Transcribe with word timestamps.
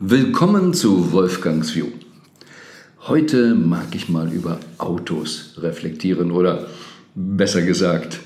Willkommen 0.00 0.74
zu 0.74 1.10
Wolfgangs 1.10 1.74
View. 1.74 1.88
Heute 3.08 3.56
mag 3.56 3.96
ich 3.96 4.08
mal 4.08 4.32
über 4.32 4.60
Autos 4.78 5.54
reflektieren 5.58 6.30
oder 6.30 6.68
besser 7.16 7.62
gesagt, 7.62 8.20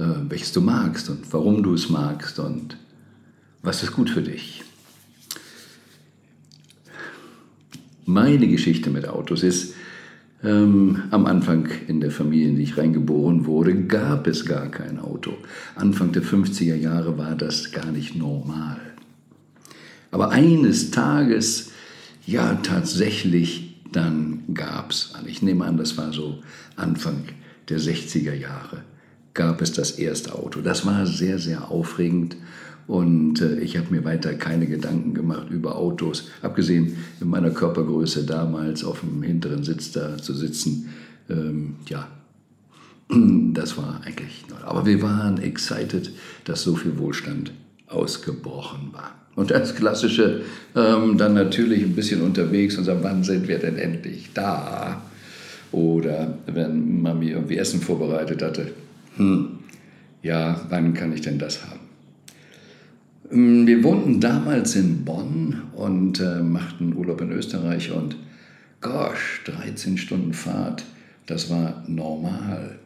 äh, 0.00 0.04
welches 0.28 0.52
du 0.52 0.60
magst 0.60 1.08
und 1.08 1.32
warum 1.32 1.62
du 1.62 1.74
es 1.74 1.90
magst 1.90 2.40
und 2.40 2.76
was 3.62 3.84
ist 3.84 3.92
gut 3.92 4.10
für 4.10 4.22
dich. 4.22 4.64
Meine 8.04 8.48
Geschichte 8.48 8.90
mit 8.90 9.06
Autos 9.06 9.44
ist, 9.44 9.74
ähm, 10.42 11.04
am 11.12 11.26
Anfang 11.26 11.68
in 11.86 12.00
der 12.00 12.10
Familie, 12.10 12.48
in 12.48 12.56
die 12.56 12.64
ich 12.64 12.78
reingeboren 12.78 13.46
wurde, 13.46 13.76
gab 13.84 14.26
es 14.26 14.44
gar 14.44 14.72
kein 14.72 14.98
Auto. 14.98 15.34
Anfang 15.76 16.10
der 16.10 16.24
50er 16.24 16.74
Jahre 16.74 17.16
war 17.16 17.36
das 17.36 17.70
gar 17.70 17.92
nicht 17.92 18.16
normal. 18.16 18.95
Aber 20.10 20.30
eines 20.30 20.90
Tages, 20.90 21.70
ja 22.26 22.54
tatsächlich, 22.62 23.76
dann 23.92 24.42
gab 24.52 24.90
es, 24.90 25.14
ich 25.26 25.42
nehme 25.42 25.64
an, 25.64 25.76
das 25.76 25.96
war 25.96 26.12
so 26.12 26.42
Anfang 26.76 27.24
der 27.68 27.80
60er 27.80 28.34
Jahre, 28.34 28.82
gab 29.34 29.62
es 29.62 29.72
das 29.72 29.92
erste 29.92 30.34
Auto. 30.34 30.60
Das 30.60 30.84
war 30.86 31.06
sehr, 31.06 31.38
sehr 31.38 31.70
aufregend 31.70 32.36
und 32.86 33.40
äh, 33.40 33.58
ich 33.60 33.76
habe 33.76 33.92
mir 33.94 34.04
weiter 34.04 34.34
keine 34.34 34.66
Gedanken 34.66 35.14
gemacht 35.14 35.50
über 35.50 35.76
Autos, 35.76 36.28
abgesehen 36.42 36.96
in 37.20 37.28
meiner 37.28 37.50
Körpergröße 37.50 38.24
damals 38.24 38.84
auf 38.84 39.00
dem 39.00 39.22
hinteren 39.22 39.64
Sitz 39.64 39.92
da 39.92 40.18
zu 40.18 40.34
sitzen. 40.34 40.90
Ähm, 41.28 41.76
ja, 41.88 42.06
das 43.08 43.76
war 43.76 44.00
eigentlich, 44.04 44.44
aber 44.64 44.86
wir 44.86 45.02
waren 45.02 45.38
excited, 45.38 46.12
dass 46.44 46.62
so 46.62 46.76
viel 46.76 46.98
Wohlstand 46.98 47.52
ausgebrochen 47.88 48.92
war. 48.92 49.14
Und 49.34 49.50
das 49.50 49.74
Klassische, 49.74 50.42
ähm, 50.74 51.18
dann 51.18 51.34
natürlich 51.34 51.82
ein 51.82 51.94
bisschen 51.94 52.22
unterwegs 52.22 52.78
und 52.78 52.84
sagen, 52.84 53.00
wann 53.02 53.22
sind 53.22 53.48
wir 53.48 53.58
denn 53.58 53.76
endlich 53.76 54.30
da? 54.32 55.02
Oder 55.72 56.38
wenn 56.46 57.02
Mami 57.02 57.30
irgendwie 57.30 57.58
Essen 57.58 57.80
vorbereitet 57.80 58.42
hatte, 58.42 58.72
hm, 59.16 59.58
ja, 60.22 60.60
wann 60.70 60.94
kann 60.94 61.12
ich 61.12 61.20
denn 61.20 61.38
das 61.38 61.62
haben? 61.64 61.80
Ähm, 63.30 63.66
wir 63.66 63.84
wohnten 63.84 64.20
damals 64.20 64.74
in 64.74 65.04
Bonn 65.04 65.62
und 65.74 66.20
äh, 66.20 66.42
machten 66.42 66.96
Urlaub 66.96 67.20
in 67.20 67.32
Österreich 67.32 67.92
und 67.92 68.16
gosh, 68.80 69.42
13 69.44 69.98
Stunden 69.98 70.32
Fahrt, 70.32 70.84
das 71.26 71.50
war 71.50 71.84
normal. 71.86 72.78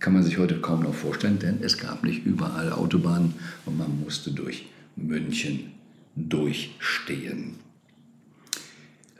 Kann 0.00 0.14
man 0.14 0.22
sich 0.22 0.38
heute 0.38 0.60
kaum 0.60 0.82
noch 0.82 0.94
vorstellen, 0.94 1.38
denn 1.38 1.58
es 1.62 1.76
gab 1.76 2.02
nicht 2.04 2.24
überall 2.24 2.72
Autobahnen 2.72 3.34
und 3.66 3.76
man 3.76 4.00
musste 4.02 4.30
durch 4.30 4.66
München 4.96 5.72
durchstehen. 6.16 7.56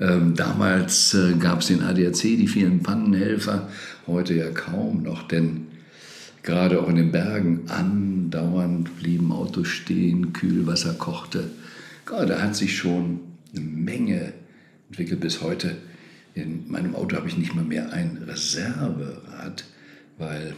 Ähm, 0.01 0.35
damals 0.35 1.13
äh, 1.13 1.35
gab 1.35 1.61
es 1.61 1.67
den 1.67 1.83
ADAC, 1.83 2.23
die 2.23 2.49
vielen 2.49 2.83
Pannenhelfer, 2.83 3.69
heute 4.07 4.35
ja 4.35 4.51
kaum 4.51 5.03
noch, 5.03 5.29
denn 5.29 5.67
gerade 6.43 6.81
auch 6.81 6.89
in 6.89 6.97
den 6.97 7.13
Bergen 7.13 7.69
andauernd 7.69 8.97
blieben 8.99 9.31
Autos 9.33 9.69
stehen, 9.69 10.33
Kühlwasser 10.33 10.95
kochte. 10.95 11.51
da 12.07 12.41
hat 12.41 12.57
sich 12.57 12.79
schon 12.79 13.21
eine 13.55 13.61
Menge 13.61 14.33
entwickelt 14.89 15.21
bis 15.21 15.43
heute. 15.43 15.77
In 16.35 16.71
meinem 16.71 16.95
Auto 16.95 17.17
habe 17.17 17.29
ich 17.29 17.37
nicht 17.37 17.55
mal 17.55 17.65
mehr 17.65 17.93
ein 17.93 18.19
Reserverad, 18.27 19.65
weil 20.17 20.55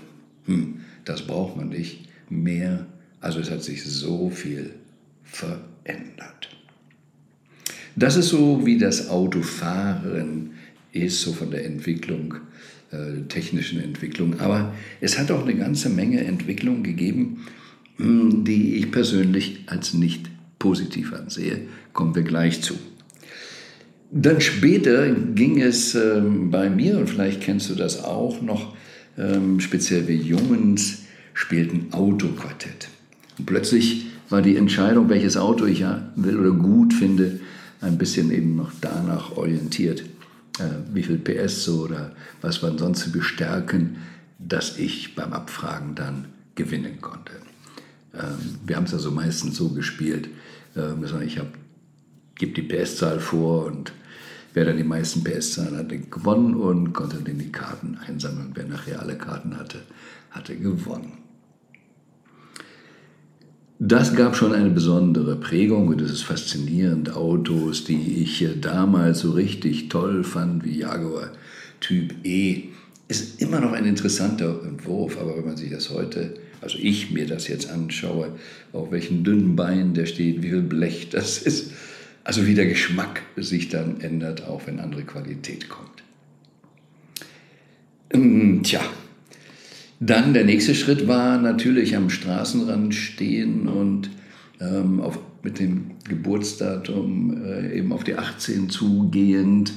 hm, 0.47 0.81
das 1.05 1.23
braucht 1.23 1.57
man 1.57 1.69
nicht 1.69 2.09
mehr. 2.29 2.87
Also 3.21 3.41
es 3.41 3.51
hat 3.51 3.62
sich 3.62 3.85
so 3.85 4.31
viel 4.31 4.75
verändert. 5.23 6.48
Das 7.95 8.17
ist 8.17 8.29
so, 8.29 8.65
wie 8.65 8.79
das 8.79 9.09
Autofahren 9.11 10.53
ist, 10.93 11.20
so 11.20 11.33
von 11.33 11.51
der 11.51 11.65
Entwicklung, 11.65 12.35
äh, 12.91 13.23
technischen 13.29 13.81
Entwicklung. 13.81 14.41
Aber 14.41 14.75
es 15.01 15.19
hat 15.19 15.31
auch 15.31 15.42
eine 15.42 15.55
ganze 15.55 15.89
Menge 15.91 16.25
Entwicklung 16.25 16.83
gegeben, 16.83 17.47
hm, 17.97 18.45
die 18.45 18.77
ich 18.77 18.91
persönlich 18.91 19.61
als 19.67 19.95
nicht 19.95 20.30
positiv 20.59 21.13
ansehe. 21.13 21.63
Kommen 21.92 22.14
wir 22.14 22.23
gleich 22.23 22.63
zu. 22.63 22.74
Dann 24.11 24.41
später 24.41 25.11
ging 25.11 25.61
es 25.61 25.95
ähm, 25.95 26.51
bei 26.51 26.69
mir, 26.69 26.98
und 26.98 27.09
vielleicht 27.09 27.41
kennst 27.41 27.70
du 27.70 27.74
das 27.74 28.05
auch 28.05 28.42
noch, 28.42 28.77
ähm, 29.18 29.61
speziell 29.61 30.08
wir 30.08 30.17
Jungs 30.17 31.02
spielten 31.34 31.92
Autoquartett. 31.92 32.89
Und 33.39 33.46
plötzlich 33.46 34.06
war 34.28 34.42
die 34.42 34.56
Entscheidung, 34.56 35.08
welches 35.08 35.36
Auto 35.36 35.67
ich 35.67 35.80
ja 35.80 36.11
will 36.17 36.39
oder 36.39 36.52
gut 36.52 36.95
finde, 36.95 37.40
ein 37.80 37.98
bisschen 37.98 38.30
eben 38.30 38.56
noch 38.56 38.73
danach 38.80 39.36
orientiert, 39.36 40.05
äh, 40.58 40.64
wie 40.92 41.02
viel 41.02 41.18
PS 41.18 41.64
so 41.64 41.83
oder 41.83 42.12
was 42.40 42.62
waren 42.62 42.78
sonst 42.78 43.02
für 43.02 43.11
Bestärken, 43.11 43.96
dass 44.39 44.78
ich 44.78 45.14
beim 45.14 45.33
Abfragen 45.33 45.94
dann 45.94 46.27
gewinnen 46.55 47.00
konnte. 47.00 47.33
Ähm, 48.14 48.58
wir 48.64 48.77
haben 48.77 48.84
es 48.84 48.94
also 48.94 49.11
meistens 49.11 49.56
so 49.56 49.70
gespielt, 49.70 50.29
ähm, 50.77 51.05
ich 51.24 51.40
gebe 52.36 52.52
die 52.52 52.62
PS-Zahl 52.62 53.20
vor 53.20 53.67
und 53.67 53.92
wer 54.55 54.64
dann 54.64 54.77
die 54.77 54.85
meisten 54.85 55.24
PS-Zahlen 55.24 55.77
hatte, 55.77 55.98
gewonnen 55.98 56.55
und 56.55 56.92
konnte 56.92 57.18
dann 57.24 57.39
die 57.39 57.52
Karten 57.52 57.98
einsammeln. 58.07 58.51
Wer 58.55 58.67
nachher 58.67 59.01
alle 59.01 59.17
Karten 59.17 59.57
hatte, 59.57 59.79
hatte 60.30 60.57
gewonnen. 60.57 61.13
Das 63.85 64.14
gab 64.14 64.36
schon 64.36 64.52
eine 64.52 64.70
besondere 64.70 65.35
Prägung 65.35 65.89
und 65.89 66.01
es 66.01 66.12
ist 66.12 66.23
faszinierend. 66.23 67.17
Autos, 67.17 67.85
die 67.85 68.23
ich 68.23 68.46
damals 68.61 69.20
so 69.20 69.33
richtig 69.33 69.89
toll 69.89 70.23
fand, 70.23 70.64
wie 70.64 70.79
Jaguar 70.79 71.30
Typ 71.80 72.14
E, 72.23 72.68
ist 73.08 73.42
immer 73.42 73.61
noch 73.61 73.73
ein 73.73 73.85
interessanter 73.85 74.62
Entwurf, 74.64 75.18
aber 75.18 75.36
wenn 75.36 75.46
man 75.46 75.57
sich 75.57 75.70
das 75.70 75.91
heute, 75.91 76.35
also 76.61 76.79
ich 76.80 77.11
mir 77.11 77.27
das 77.27 77.48
jetzt 77.48 77.70
anschaue, 77.70 78.29
auf 78.73 78.92
welchen 78.92 79.24
dünnen 79.24 79.57
Beinen 79.57 79.95
der 79.95 80.07
steht, 80.07 80.42
wie 80.42 80.51
viel 80.51 80.62
Blech 80.62 81.11
das 81.11 81.39
ist, 81.39 81.73
also 82.25 82.47
wie 82.47 82.55
der 82.55 82.67
Geschmack 82.67 83.23
sich 83.37 83.69
dann 83.69 84.01
ändert, 84.01 84.47
auch 84.47 84.67
wenn 84.67 84.81
andere 84.81 85.03
Qualität 85.03 85.69
kommt. 85.69 86.03
Ähm, 88.13 88.63
tja, 88.63 88.81
dann 90.01 90.35
der 90.35 90.45
nächste 90.45 90.75
Schritt 90.75 91.09
war 91.09 91.39
natürlich 91.39 91.97
am 91.97 92.11
Straßenrand 92.11 92.95
stehen 92.95 93.69
und 93.69 94.11
ähm, 94.61 95.01
auf, 95.01 95.19
mit 95.43 95.59
dem 95.59 95.93
Geburtsdatum 96.09 97.45
äh, 97.45 97.79
eben 97.79 97.93
auf 97.93 98.05
die 98.05 98.17
18 98.17 98.69
zugehend. 98.69 99.73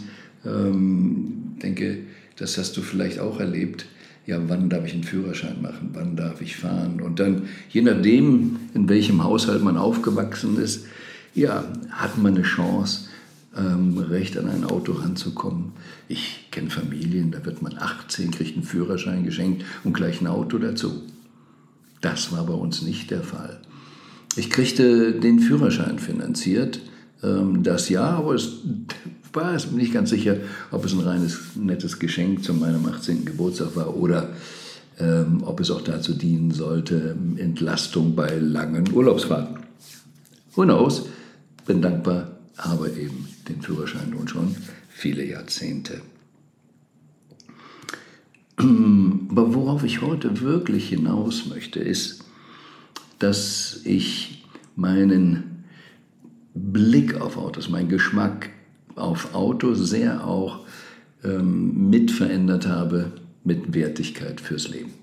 Ähm, 0.45 1.55
denke, 1.61 1.99
das 2.37 2.57
hast 2.57 2.75
du 2.77 2.81
vielleicht 2.81 3.19
auch 3.19 3.39
erlebt. 3.39 3.85
Ja, 4.25 4.39
wann 4.47 4.69
darf 4.69 4.85
ich 4.87 4.93
einen 4.93 5.03
Führerschein 5.03 5.61
machen? 5.61 5.91
Wann 5.93 6.15
darf 6.15 6.41
ich 6.41 6.55
fahren? 6.55 6.99
Und 7.01 7.19
dann, 7.19 7.43
je 7.69 7.83
nachdem, 7.83 8.57
in 8.73 8.89
welchem 8.89 9.23
Haushalt 9.23 9.63
man 9.63 9.77
aufgewachsen 9.77 10.57
ist, 10.57 10.87
ja, 11.35 11.65
hat 11.91 12.17
man 12.17 12.35
eine 12.35 12.43
Chance, 12.43 13.09
ähm, 13.55 13.97
recht 13.97 14.37
an 14.37 14.49
ein 14.49 14.63
Auto 14.63 14.93
ranzukommen. 14.93 15.73
Ich 16.07 16.47
kenne 16.51 16.69
Familien, 16.69 17.31
da 17.31 17.45
wird 17.45 17.61
man 17.61 17.77
18, 17.77 18.31
kriegt 18.31 18.55
einen 18.55 18.63
Führerschein 18.63 19.23
geschenkt 19.23 19.63
und 19.83 19.93
gleich 19.93 20.21
ein 20.21 20.27
Auto 20.27 20.57
dazu. 20.57 21.03
Das 22.01 22.31
war 22.31 22.45
bei 22.45 22.53
uns 22.53 22.81
nicht 22.81 23.11
der 23.11 23.23
Fall. 23.23 23.59
Ich 24.35 24.49
kriegte 24.49 25.13
den 25.13 25.39
Führerschein 25.39 25.99
finanziert, 25.99 26.79
ähm, 27.23 27.63
das 27.63 27.89
Jahr, 27.89 28.17
aber 28.17 28.35
es 28.35 28.57
war 29.33 29.53
es 29.53 29.71
nicht 29.71 29.93
ganz 29.93 30.11
sicher, 30.11 30.37
ob 30.71 30.85
es 30.85 30.93
ein 30.93 31.01
reines, 31.01 31.39
nettes 31.55 31.99
Geschenk 31.99 32.43
zu 32.43 32.53
meinem 32.53 32.85
18. 32.85 33.25
Geburtstag 33.25 33.75
war 33.75 33.97
oder 33.97 34.29
ähm, 34.97 35.43
ob 35.43 35.59
es 35.59 35.71
auch 35.71 35.81
dazu 35.81 36.13
dienen 36.13 36.51
sollte, 36.51 37.17
Entlastung 37.35 38.15
bei 38.15 38.37
langen 38.37 38.93
Urlaubsfahrten. 38.93 39.57
Who 40.55 40.63
knows? 40.63 41.09
Bin 41.65 41.81
dankbar, 41.81 42.31
habe 42.57 42.89
eben 42.89 43.27
den 43.49 43.61
Führerschein 43.61 44.11
nun 44.11 44.27
schon 44.27 44.55
viele 44.89 45.25
Jahrzehnte. 45.25 46.01
Aber 48.57 49.53
worauf 49.53 49.83
ich 49.83 50.01
heute 50.01 50.41
wirklich 50.41 50.89
hinaus 50.89 51.47
möchte, 51.47 51.79
ist, 51.79 52.23
dass 53.19 53.81
ich 53.83 54.45
meinen 54.75 55.65
Blick 56.53 57.19
auf 57.19 57.37
Autos, 57.37 57.69
meinen 57.69 57.89
Geschmack 57.89 58.49
auf 58.95 59.33
Autos 59.33 59.89
sehr 59.89 60.25
auch 60.25 60.65
ähm, 61.23 61.89
mit 61.89 62.11
habe 62.67 63.11
mit 63.43 63.73
Wertigkeit 63.73 64.39
fürs 64.41 64.69
Leben. 64.69 64.93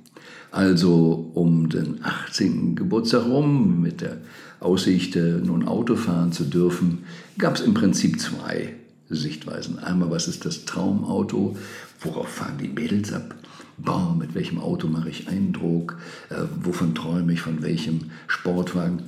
Also 0.52 1.30
um 1.32 1.70
den 1.70 2.04
18. 2.04 2.76
Geburtstag 2.76 3.24
rum, 3.24 3.80
mit 3.80 4.02
der 4.02 4.18
Aussicht, 4.60 5.16
äh, 5.16 5.38
nun 5.38 5.66
Auto 5.66 5.96
fahren 5.96 6.30
zu 6.30 6.44
dürfen, 6.44 7.04
gab 7.38 7.56
es 7.56 7.62
im 7.62 7.72
Prinzip 7.72 8.20
zwei 8.20 8.74
Sichtweisen. 9.08 9.78
Einmal, 9.78 10.10
was 10.10 10.28
ist 10.28 10.44
das 10.44 10.66
Traumauto? 10.66 11.56
Worauf 12.00 12.28
fahren 12.28 12.58
die 12.60 12.68
Mädels 12.68 13.14
ab? 13.14 13.34
Boah, 13.78 14.14
mit 14.14 14.34
welchem 14.34 14.60
Auto 14.60 14.88
mache 14.88 15.08
ich 15.08 15.26
Eindruck? 15.26 15.96
Äh, 16.28 16.44
wovon 16.62 16.94
träume 16.94 17.32
ich? 17.32 17.40
Von 17.40 17.62
welchem 17.62 18.10
Sportwagen? 18.26 19.04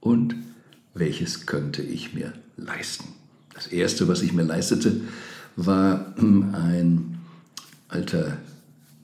Und 0.00 0.34
welches 0.94 1.46
könnte 1.46 1.82
ich 1.82 2.12
mir 2.12 2.32
leisten. 2.56 3.04
Das 3.54 3.68
Erste, 3.68 4.08
was 4.08 4.20
ich 4.22 4.32
mir 4.32 4.42
leistete, 4.42 5.00
war 5.54 6.12
ein 6.18 7.18
alter 7.88 8.38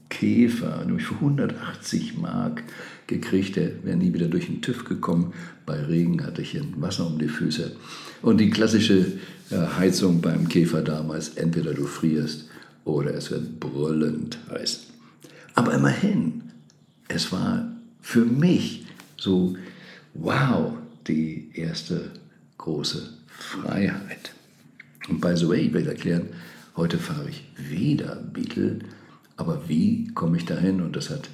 Käfer, 0.08 0.84
nämlich 0.84 1.06
für 1.06 1.14
180 1.14 2.18
Mark 2.18 2.62
gekriegt. 3.06 3.56
Der 3.56 3.84
wäre 3.84 3.96
nie 3.96 4.12
wieder 4.14 4.28
durch 4.28 4.46
den 4.46 4.62
TÜV 4.62 4.84
gekommen. 4.84 5.34
Bei 5.66 5.82
Regen 5.82 6.24
hatte 6.24 6.42
ich 6.42 6.54
ein 6.54 6.74
Wasser 6.80 7.06
um 7.06 7.18
die 7.18 7.28
Füße. 7.28 7.76
Und 8.22 8.38
die 8.38 8.50
klassische 8.50 9.06
äh, 9.50 9.56
Heizung 9.78 10.20
beim 10.20 10.48
Käfer 10.48 10.82
damals, 10.82 11.30
entweder 11.30 11.74
du 11.74 11.84
frierst 11.84 12.48
oder 12.84 13.14
es 13.14 13.30
wird 13.30 13.60
brüllend 13.60 14.38
heiß. 14.50 14.86
Aber 15.54 15.74
immerhin, 15.74 16.42
es 17.08 17.32
war 17.32 17.70
für 18.00 18.24
mich 18.24 18.86
so, 19.16 19.56
wow, 20.14 20.72
die 21.06 21.50
erste 21.54 22.12
große 22.56 23.02
Freiheit. 23.26 24.32
Und 25.08 25.20
by 25.20 25.36
the 25.36 25.48
way, 25.48 25.60
ich 25.66 25.72
will 25.72 25.86
erklären, 25.86 26.28
heute 26.76 26.98
fahre 26.98 27.28
ich 27.28 27.44
wieder 27.56 28.16
Beetle, 28.16 28.80
aber 29.38 29.62
wie 29.68 30.08
komme 30.14 30.36
ich 30.36 30.44
dahin? 30.44 30.82
Und 30.82 30.94
das 30.96 31.08
hat 31.08 31.30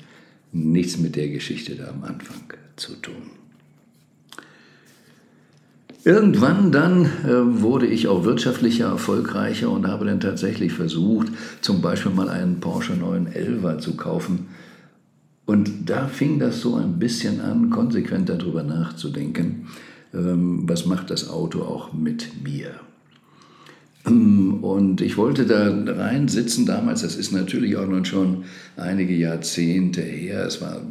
nichts 0.52 0.98
mit 0.98 1.16
der 1.16 1.28
Geschichte 1.28 1.74
da 1.74 1.88
am 1.88 2.04
Anfang 2.04 2.42
zu 2.76 2.94
tun. 2.96 3.30
Irgendwann 6.04 6.70
dann 6.70 7.06
äh, 7.06 7.62
wurde 7.62 7.86
ich 7.86 8.08
auch 8.08 8.24
wirtschaftlicher, 8.24 8.88
erfolgreicher 8.88 9.70
und 9.70 9.86
habe 9.86 10.04
dann 10.04 10.20
tatsächlich 10.20 10.74
versucht, 10.74 11.28
zum 11.62 11.80
Beispiel 11.80 12.12
mal 12.12 12.28
einen 12.28 12.60
Porsche 12.60 12.92
911 12.92 13.78
zu 13.78 13.96
kaufen. 13.96 14.48
Und 15.46 15.88
da 15.88 16.06
fing 16.06 16.38
das 16.38 16.60
so 16.60 16.76
ein 16.76 16.98
bisschen 16.98 17.40
an, 17.40 17.70
konsequent 17.70 18.28
darüber 18.28 18.62
nachzudenken, 18.62 19.68
ähm, 20.12 20.68
was 20.68 20.84
macht 20.84 21.10
das 21.10 21.30
Auto 21.30 21.62
auch 21.62 21.94
mit 21.94 22.42
mir. 22.42 22.72
Und 24.04 25.00
ich 25.00 25.16
wollte 25.16 25.46
da 25.46 25.70
rein 25.94 26.28
sitzen 26.28 26.66
damals, 26.66 27.00
das 27.00 27.16
ist 27.16 27.32
natürlich 27.32 27.76
auch 27.76 27.88
noch 27.88 28.04
schon 28.04 28.44
einige 28.76 29.14
Jahrzehnte 29.14 30.02
her, 30.02 30.44
es 30.44 30.60
war, 30.60 30.82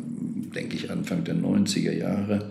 denke 0.56 0.76
ich, 0.76 0.90
Anfang 0.90 1.24
der 1.24 1.36
90er 1.36 1.92
Jahre. 1.92 2.50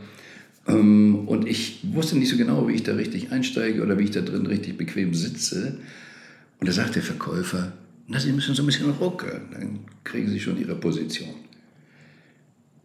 Ähm, 0.68 1.26
und 1.26 1.48
ich 1.48 1.80
wusste 1.92 2.16
nicht 2.16 2.28
so 2.28 2.36
genau, 2.36 2.68
wie 2.68 2.74
ich 2.74 2.84
da 2.84 2.94
richtig 2.94 3.32
einsteige 3.32 3.82
oder 3.82 3.98
wie 3.98 4.04
ich 4.04 4.12
da 4.12 4.20
drin 4.20 4.46
richtig 4.46 4.76
bequem 4.76 5.14
sitze. 5.14 5.78
Und 6.60 6.68
da 6.68 6.72
sagt 6.72 6.94
der 6.94 7.02
Verkäufer, 7.02 7.72
na, 8.06 8.20
Sie 8.20 8.30
müssen 8.30 8.54
so 8.54 8.62
ein 8.62 8.66
bisschen 8.66 8.90
ruckeln, 8.90 9.42
dann 9.52 9.80
kriegen 10.04 10.28
Sie 10.28 10.38
schon 10.38 10.60
Ihre 10.60 10.76
Position. 10.76 11.34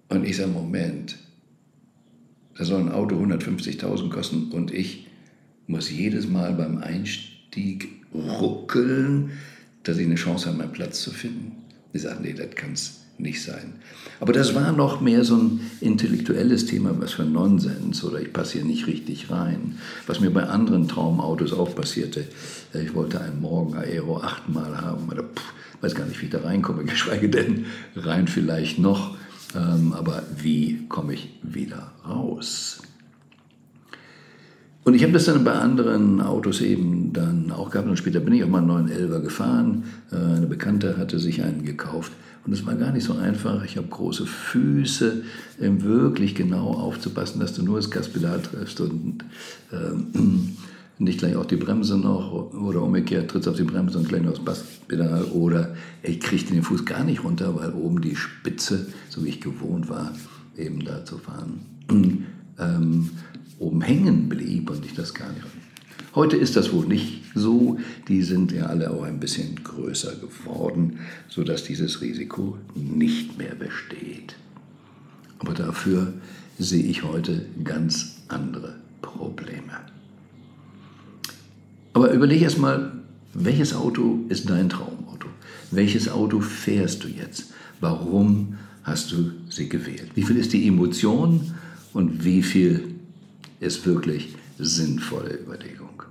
Und 0.09 0.25
ich 0.25 0.38
sage, 0.38 0.50
Moment, 0.50 1.18
da 2.57 2.65
soll 2.65 2.81
ein 2.81 2.91
Auto 2.91 3.15
150.000 3.21 4.09
kosten 4.09 4.51
und 4.51 4.74
ich 4.74 5.06
muss 5.68 5.91
jedes 5.91 6.27
Mal 6.27 6.53
beim 6.53 6.79
Einstieg 7.47 7.89
ruckeln, 8.13 9.31
dass 9.83 9.97
ich 9.97 10.05
eine 10.05 10.15
Chance 10.15 10.47
habe, 10.47 10.57
meinen 10.57 10.71
Platz 10.71 11.01
zu 11.01 11.11
finden. 11.11 11.63
Die 11.94 11.99
sagen, 11.99 12.19
nee, 12.21 12.33
das 12.33 12.55
kann 12.55 12.73
es 12.73 13.01
nicht 13.17 13.41
sein. 13.41 13.73
Aber 14.19 14.33
das 14.33 14.53
war 14.53 14.71
noch 14.71 15.01
mehr 15.01 15.23
so 15.23 15.38
ein 15.38 15.59
intellektuelles 15.81 16.65
Thema, 16.65 16.94
was 16.99 17.13
für 17.13 17.23
Nonsens 17.23 18.03
oder 18.03 18.21
ich 18.21 18.31
passe 18.31 18.53
hier 18.53 18.65
nicht 18.65 18.85
richtig 18.85 19.31
rein. 19.31 19.77
Was 20.05 20.19
mir 20.19 20.29
bei 20.29 20.44
anderen 20.44 20.88
Traumautos 20.88 21.53
auch 21.53 21.73
passierte. 21.73 22.25
Ich 22.73 22.94
wollte 22.94 23.21
einen 23.21 23.41
Morgen 23.41 23.75
Aero 23.75 24.21
achtmal 24.21 24.81
haben, 24.81 25.09
oder 25.09 25.23
pff, 25.23 25.53
weiß 25.81 25.95
gar 25.95 26.05
nicht, 26.05 26.21
wie 26.21 26.25
ich 26.25 26.31
da 26.31 26.41
reinkomme, 26.41 26.83
geschweige 26.85 27.29
denn 27.29 27.65
rein 27.95 28.27
vielleicht 28.27 28.77
noch. 28.77 29.15
Ähm, 29.55 29.93
aber 29.93 30.23
wie 30.35 30.85
komme 30.88 31.13
ich 31.13 31.29
wieder 31.41 31.93
raus? 32.07 32.81
Und 34.88 34.94
ich 34.94 35.04
habe 35.04 35.12
das 35.12 35.25
dann 35.25 35.44
bei 35.44 35.51
anderen 35.51 36.22
Autos 36.22 36.62
eben 36.62 37.12
dann 37.12 37.51
auch 37.51 37.72
gehabt 37.72 37.89
und 37.89 37.98
später 37.98 38.22
bin 38.22 38.34
ich 38.34 38.45
auch 38.45 38.48
mal 38.48 38.60
einen 38.62 38.88
911er 38.88 39.19
gefahren. 39.19 39.84
Äh, 40.13 40.16
eine 40.16 40.48
Bekannte 40.48 40.95
hatte 40.98 41.19
sich 41.19 41.44
einen 41.44 41.66
gekauft 41.66 42.13
und 42.45 42.54
es 42.54 42.66
war 42.66 42.74
gar 42.75 42.94
nicht 42.94 43.04
so 43.04 43.12
einfach. 43.12 43.66
Ich 43.66 43.75
habe 43.75 43.89
große 43.89 44.25
Füße, 44.25 45.24
um 45.60 45.84
wirklich 45.84 46.36
genau 46.36 46.72
aufzupassen, 46.72 47.42
dass 47.42 47.54
du 47.54 47.63
nur 47.63 47.75
das 47.75 47.92
Gaspedal 47.92 48.42
triffst 48.42 48.80
und 48.80 49.25
ähm, 49.74 50.56
nicht 51.00 51.19
gleich 51.19 51.36
auch 51.36 51.44
die 51.44 51.57
Bremse 51.57 51.98
noch 51.98 52.54
oder 52.54 52.81
umgekehrt 52.81 53.30
trittst 53.30 53.50
auf 53.50 53.57
die 53.57 53.63
Bremse 53.63 53.98
und 53.98 54.07
gleich 54.07 54.22
noch 54.22 54.36
das 54.38 54.45
Gasspedal 54.45 55.25
oder 55.25 55.75
ich 56.01 56.22
kriegte 56.22 56.54
den 56.54 56.63
Fuß 56.63 56.86
gar 56.86 57.04
nicht 57.04 57.25
runter, 57.25 57.54
weil 57.60 57.74
oben 57.74 58.00
die 58.00 58.16
Spitze, 58.16 58.88
so 59.10 59.25
wie 59.25 59.30
ich 59.30 59.42
gewohnt 59.42 59.89
war, 59.89 60.13
eben 60.57 60.86
da 60.86 61.04
zu 61.04 61.18
fahren, 61.18 61.60
ähm, 62.57 63.10
oben 63.59 63.81
hängen 63.81 64.30
blieb 64.30 64.69
und 64.69 64.86
ich 64.86 64.94
das 64.94 65.13
gar 65.13 65.31
nicht 65.31 65.45
Heute 66.18 66.36
ist 66.36 66.56
das 66.56 66.74
wohl 66.74 66.88
nicht 66.88 67.21
so. 67.36 67.77
Die 68.07 68.24
sind 68.24 68.51
ja 68.51 68.65
alle 68.65 68.89
auch 68.89 69.04
ein 69.04 69.19
bisschen 69.19 69.63
größer 69.63 70.15
geworden, 70.15 70.98
sodass 71.30 71.63
dieses 71.63 72.01
Risiko 72.01 72.57
nicht 72.74 73.38
mehr 73.38 73.54
besteht. 73.54 74.36
Aber 75.38 75.54
dafür 75.54 76.13
sehe 76.57 76.81
ich 76.81 77.04
heute 77.04 77.45
ganz 77.63 78.15
andere 78.30 78.77
Probleme. 79.04 79.74
Aber 81.94 82.12
überlege 82.12 82.45
erst 82.45 82.57
mal, 82.57 82.94
welches 83.36 83.75
Auto 83.75 84.21
ist 84.30 84.50
dein 84.50 84.69
Traumauto? 84.69 85.27
Welches 85.69 86.10
Auto 86.10 86.39
fährst 86.39 87.03
du 87.03 87.10
jetzt? 87.10 87.53
Warum 87.80 88.57
hast 88.81 89.12
du 89.12 89.33
sie 89.50 89.69
gewählt? 89.69 90.10
Wie 90.15 90.24
viel 90.24 90.38
ist 90.38 90.53
die 90.53 90.68
Emotion 90.68 91.53
und 91.94 92.25
wie 92.25 92.42
viel 92.42 92.96
ist 93.59 93.86
wirklich 93.86 94.36
sinnvolle 94.57 95.36
Überlegung? 95.36 96.04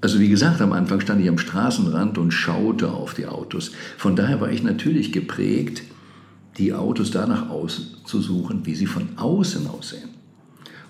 Also 0.00 0.20
wie 0.20 0.28
gesagt, 0.28 0.60
am 0.60 0.72
Anfang 0.72 1.00
stand 1.00 1.22
ich 1.22 1.28
am 1.28 1.38
Straßenrand 1.38 2.18
und 2.18 2.30
schaute 2.30 2.92
auf 2.92 3.14
die 3.14 3.26
Autos. 3.26 3.72
Von 3.96 4.16
daher 4.16 4.40
war 4.40 4.50
ich 4.50 4.62
natürlich 4.62 5.12
geprägt, 5.12 5.82
die 6.58 6.74
Autos 6.74 7.10
danach 7.10 7.48
auszusuchen, 7.48 8.66
wie 8.66 8.74
sie 8.74 8.86
von 8.86 9.16
außen 9.16 9.66
aussehen. 9.66 10.10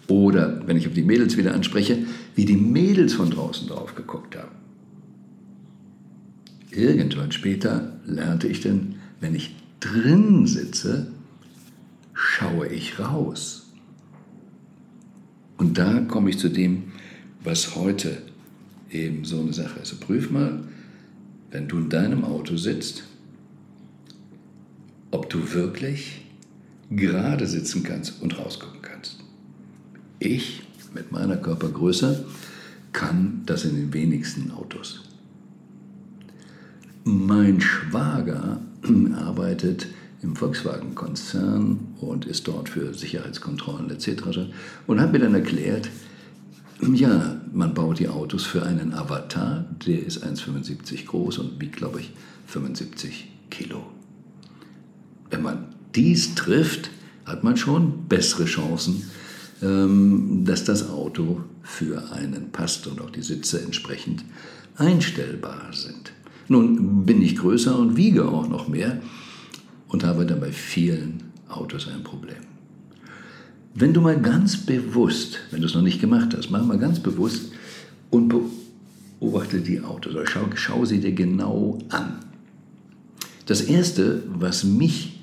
Oder, 0.08 0.66
wenn 0.66 0.76
ich 0.76 0.86
auf 0.86 0.94
die 0.94 1.04
Mädels 1.04 1.36
wieder 1.36 1.54
anspreche, 1.54 1.98
wie 2.34 2.44
die 2.44 2.56
Mädels 2.56 3.14
von 3.14 3.30
draußen 3.30 3.68
drauf 3.68 3.94
geguckt 3.94 4.36
haben. 4.36 4.56
Irgendwann 6.70 7.30
später 7.32 8.00
lernte 8.04 8.48
ich 8.48 8.60
dann, 8.60 8.96
wenn 9.20 9.34
ich 9.34 9.54
drin 9.80 10.46
sitze, 10.46 11.12
schaue 12.12 12.66
ich 12.66 12.98
raus. 12.98 13.63
Und 15.56 15.78
da 15.78 16.00
komme 16.00 16.30
ich 16.30 16.38
zu 16.38 16.48
dem, 16.48 16.92
was 17.42 17.76
heute 17.76 18.22
eben 18.90 19.24
so 19.24 19.40
eine 19.40 19.52
Sache. 19.52 19.80
Also 19.80 19.96
prüf 19.96 20.30
mal, 20.30 20.64
wenn 21.50 21.68
du 21.68 21.78
in 21.78 21.88
deinem 21.88 22.24
Auto 22.24 22.56
sitzt, 22.56 23.04
ob 25.10 25.30
du 25.30 25.52
wirklich 25.52 26.22
gerade 26.90 27.46
sitzen 27.46 27.82
kannst 27.82 28.20
und 28.22 28.38
rausgucken 28.38 28.82
kannst. 28.82 29.18
Ich 30.18 30.62
mit 30.94 31.12
meiner 31.12 31.36
Körpergröße 31.36 32.24
kann 32.92 33.42
das 33.46 33.64
in 33.64 33.76
den 33.76 33.92
wenigsten 33.92 34.50
Autos. 34.50 35.02
Mein 37.04 37.60
Schwager 37.60 38.60
arbeitet 39.16 39.88
im 40.24 40.34
Volkswagen-Konzern 40.34 41.78
und 42.00 42.24
ist 42.24 42.48
dort 42.48 42.68
für 42.68 42.94
Sicherheitskontrollen 42.94 43.90
etc. 43.90 44.48
und 44.86 45.00
hat 45.00 45.12
mir 45.12 45.20
dann 45.20 45.34
erklärt, 45.34 45.88
ja, 46.92 47.40
man 47.52 47.74
baut 47.74 48.00
die 48.00 48.08
Autos 48.08 48.44
für 48.44 48.64
einen 48.64 48.94
Avatar, 48.94 49.64
der 49.86 50.04
ist 50.04 50.24
1,75 50.24 51.06
groß 51.06 51.38
und 51.38 51.60
wiegt, 51.60 51.76
glaube 51.76 52.00
ich, 52.00 52.12
75 52.46 53.28
Kilo. 53.50 53.86
Wenn 55.30 55.42
man 55.42 55.74
dies 55.94 56.34
trifft, 56.34 56.90
hat 57.24 57.44
man 57.44 57.56
schon 57.56 58.08
bessere 58.08 58.44
Chancen, 58.46 59.04
ähm, 59.62 60.44
dass 60.44 60.64
das 60.64 60.88
Auto 60.90 61.42
für 61.62 62.12
einen 62.12 62.50
passt 62.50 62.86
und 62.86 63.00
auch 63.00 63.10
die 63.10 63.22
Sitze 63.22 63.62
entsprechend 63.62 64.24
einstellbar 64.76 65.72
sind. 65.72 66.12
Nun 66.48 67.06
bin 67.06 67.22
ich 67.22 67.36
größer 67.36 67.78
und 67.78 67.96
wiege 67.96 68.26
auch 68.28 68.48
noch 68.48 68.68
mehr 68.68 69.00
und 69.88 70.04
habe 70.04 70.26
dann 70.26 70.40
bei 70.40 70.52
vielen 70.52 71.22
Autos 71.48 71.88
ein 71.88 72.02
Problem. 72.02 72.36
Wenn 73.74 73.92
du 73.92 74.00
mal 74.00 74.20
ganz 74.20 74.56
bewusst, 74.56 75.40
wenn 75.50 75.60
du 75.60 75.66
es 75.66 75.74
noch 75.74 75.82
nicht 75.82 76.00
gemacht 76.00 76.34
hast, 76.36 76.50
mach 76.50 76.64
mal 76.64 76.78
ganz 76.78 77.00
bewusst 77.00 77.52
und 78.10 78.32
beobachte 79.20 79.60
die 79.60 79.80
Autos 79.80 80.14
oder 80.14 80.26
schau, 80.26 80.46
schau 80.54 80.84
sie 80.84 81.00
dir 81.00 81.12
genau 81.12 81.78
an. 81.88 82.20
Das 83.46 83.62
Erste, 83.62 84.22
was 84.28 84.64
mich 84.64 85.20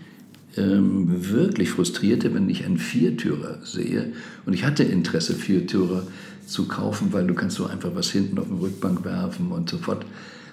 ähm, 0.57 1.31
wirklich 1.31 1.69
frustrierte, 1.69 2.33
wenn 2.33 2.49
ich 2.49 2.65
einen 2.65 2.77
Viertürer 2.77 3.59
sehe, 3.63 4.11
und 4.45 4.53
ich 4.53 4.65
hatte 4.65 4.83
Interesse, 4.83 5.33
Viertürer 5.33 6.05
zu 6.45 6.67
kaufen, 6.67 7.13
weil 7.13 7.25
du 7.25 7.33
kannst 7.33 7.55
so 7.55 7.65
einfach 7.65 7.95
was 7.95 8.11
hinten 8.11 8.37
auf 8.37 8.47
den 8.47 8.57
Rückbank 8.57 9.05
werfen 9.05 9.51
und 9.51 9.69
so 9.69 9.77
fort. 9.77 10.05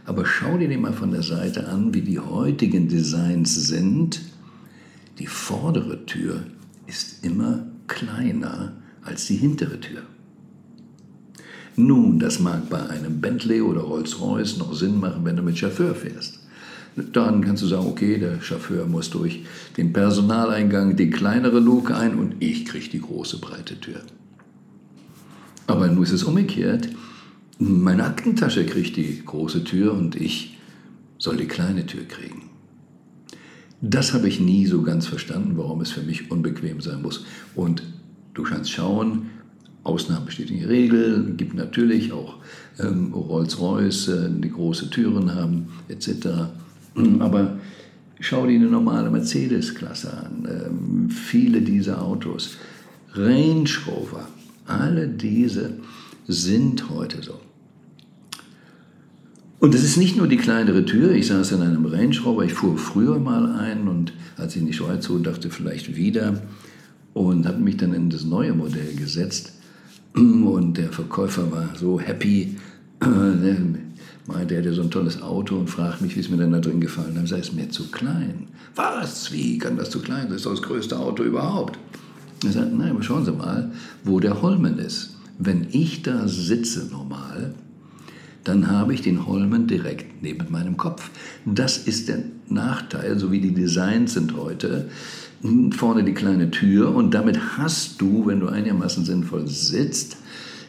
Aber 0.08 0.24
schau 0.24 0.56
dir 0.56 0.68
den 0.68 0.80
mal 0.80 0.94
von 0.94 1.10
der 1.10 1.22
Seite 1.22 1.68
an, 1.68 1.92
wie 1.92 2.00
die 2.00 2.18
heutigen 2.18 2.88
Designs 2.88 3.54
sind. 3.54 4.22
Die 5.18 5.26
vordere 5.26 6.06
Tür 6.06 6.44
ist 6.86 7.22
immer 7.22 7.66
kleiner 7.88 8.72
als 9.02 9.26
die 9.26 9.36
hintere 9.36 9.78
Tür. 9.80 10.00
Nun, 11.76 12.18
das 12.18 12.40
mag 12.40 12.70
bei 12.70 12.88
einem 12.88 13.20
Bentley 13.20 13.60
oder 13.60 13.82
Rolls-Royce 13.82 14.56
noch 14.56 14.72
Sinn 14.72 14.98
machen, 14.98 15.26
wenn 15.26 15.36
du 15.36 15.42
mit 15.42 15.58
Chauffeur 15.58 15.94
fährst. 15.94 16.40
Dann 17.12 17.44
kannst 17.44 17.62
du 17.62 17.66
sagen, 17.66 17.86
okay, 17.86 18.18
der 18.18 18.40
Chauffeur 18.40 18.86
muss 18.86 19.10
durch 19.10 19.44
den 19.76 19.92
Personaleingang 19.92 20.96
die 20.96 21.10
kleinere 21.10 21.60
Luke 21.60 21.94
ein 21.94 22.14
und 22.14 22.36
ich 22.38 22.64
kriege 22.64 22.88
die 22.88 23.02
große 23.02 23.40
breite 23.40 23.78
Tür. 23.78 24.00
Aber 25.66 25.86
nun 25.86 26.02
ist 26.02 26.12
es 26.12 26.24
umgekehrt. 26.24 26.88
Meine 27.60 28.04
Aktentasche 28.04 28.64
kriegt 28.64 28.96
die 28.96 29.20
große 29.24 29.64
Tür 29.64 29.92
und 29.92 30.14
ich 30.14 30.56
soll 31.18 31.36
die 31.36 31.48
kleine 31.48 31.86
Tür 31.86 32.04
kriegen. 32.04 32.50
Das 33.80 34.14
habe 34.14 34.28
ich 34.28 34.38
nie 34.38 34.66
so 34.66 34.82
ganz 34.82 35.08
verstanden, 35.08 35.56
warum 35.56 35.80
es 35.80 35.90
für 35.90 36.02
mich 36.02 36.30
unbequem 36.30 36.80
sein 36.80 37.02
muss. 37.02 37.24
Und 37.56 37.82
du 38.34 38.44
kannst 38.44 38.70
schauen, 38.70 39.30
Ausnahmen 39.82 40.26
bestätigen 40.26 40.60
die 40.60 40.66
Regel, 40.66 41.34
gibt 41.36 41.54
natürlich 41.54 42.12
auch 42.12 42.36
ähm, 42.78 43.12
Rolls-Royce, 43.12 44.08
äh, 44.08 44.30
die 44.30 44.50
große 44.50 44.90
Türen 44.90 45.34
haben, 45.34 45.68
etc. 45.88 46.28
Aber 47.18 47.58
schau 48.20 48.46
dir 48.46 48.54
eine 48.54 48.68
normale 48.68 49.10
Mercedes-Klasse 49.10 50.16
an. 50.16 50.48
Ähm, 50.48 51.10
viele 51.10 51.60
dieser 51.62 52.02
Autos, 52.02 52.56
Range 53.14 53.68
Rover, 53.88 54.28
alle 54.66 55.08
diese 55.08 55.72
sind 56.28 56.88
heute 56.90 57.20
so. 57.22 57.40
Und 59.60 59.74
es 59.74 59.82
ist 59.82 59.96
nicht 59.96 60.16
nur 60.16 60.28
die 60.28 60.36
kleinere 60.36 60.84
Tür. 60.84 61.12
Ich 61.12 61.26
saß 61.26 61.52
in 61.52 61.62
einem 61.62 61.84
Range 61.84 62.16
Rover. 62.24 62.44
Ich 62.44 62.54
fuhr 62.54 62.78
früher 62.78 63.18
mal 63.18 63.56
ein 63.56 63.88
und 63.88 64.12
als 64.36 64.54
ich 64.54 64.62
in 64.62 64.68
die 64.68 64.72
Schweiz 64.72 65.06
fuhr, 65.06 65.20
dachte 65.20 65.50
vielleicht 65.50 65.96
wieder 65.96 66.42
und 67.12 67.46
habe 67.46 67.58
mich 67.58 67.76
dann 67.76 67.92
in 67.92 68.08
das 68.08 68.24
neue 68.24 68.54
Modell 68.54 68.94
gesetzt. 68.94 69.52
Und 70.14 70.74
der 70.76 70.92
Verkäufer 70.92 71.50
war 71.50 71.70
so 71.76 71.98
happy. 71.98 72.56
Der 73.02 73.56
meinte, 74.26 74.54
er 74.54 74.60
hätte 74.60 74.74
so 74.74 74.82
ein 74.82 74.90
tolles 74.90 75.22
Auto 75.22 75.56
und 75.56 75.68
fragt 75.68 76.02
mich, 76.02 76.14
wie 76.14 76.20
es 76.20 76.28
mir 76.28 76.36
denn 76.36 76.52
da 76.52 76.60
drin 76.60 76.80
gefallen 76.80 77.08
hat. 77.08 77.16
Dann 77.16 77.26
sei 77.26 77.38
es 77.38 77.52
mir 77.52 77.68
zu 77.68 77.90
klein. 77.90 78.48
Was? 78.76 79.32
Wie 79.32 79.58
kann 79.58 79.76
das 79.76 79.90
zu 79.90 80.00
klein 80.00 80.22
sein? 80.22 80.28
Das 80.28 80.36
ist 80.38 80.46
doch 80.46 80.54
das 80.54 80.62
größte 80.62 80.98
Auto 80.98 81.24
überhaupt. 81.24 81.78
Er 82.44 82.52
sagt, 82.52 82.72
nein, 82.72 82.90
aber 82.90 83.02
schauen 83.02 83.24
Sie 83.24 83.32
mal, 83.32 83.72
wo 84.04 84.20
der 84.20 84.40
Holmen 84.40 84.78
ist. 84.78 85.16
Wenn 85.38 85.66
ich 85.72 86.02
da 86.02 86.28
sitze 86.28 86.88
normal, 86.90 87.54
dann 88.48 88.70
habe 88.70 88.94
ich 88.94 89.02
den 89.02 89.26
Holmen 89.26 89.66
direkt 89.66 90.22
neben 90.22 90.50
meinem 90.50 90.78
Kopf. 90.78 91.10
Das 91.44 91.76
ist 91.76 92.08
der 92.08 92.20
Nachteil, 92.48 93.18
so 93.18 93.30
wie 93.30 93.40
die 93.40 93.52
Designs 93.52 94.14
sind 94.14 94.36
heute. 94.36 94.88
Vorne 95.70 96.02
die 96.02 96.14
kleine 96.14 96.50
Tür 96.50 96.94
und 96.94 97.12
damit 97.12 97.58
hast 97.58 98.00
du, 98.00 98.26
wenn 98.26 98.40
du 98.40 98.48
einigermaßen 98.48 99.04
sinnvoll 99.04 99.46
sitzt, 99.46 100.16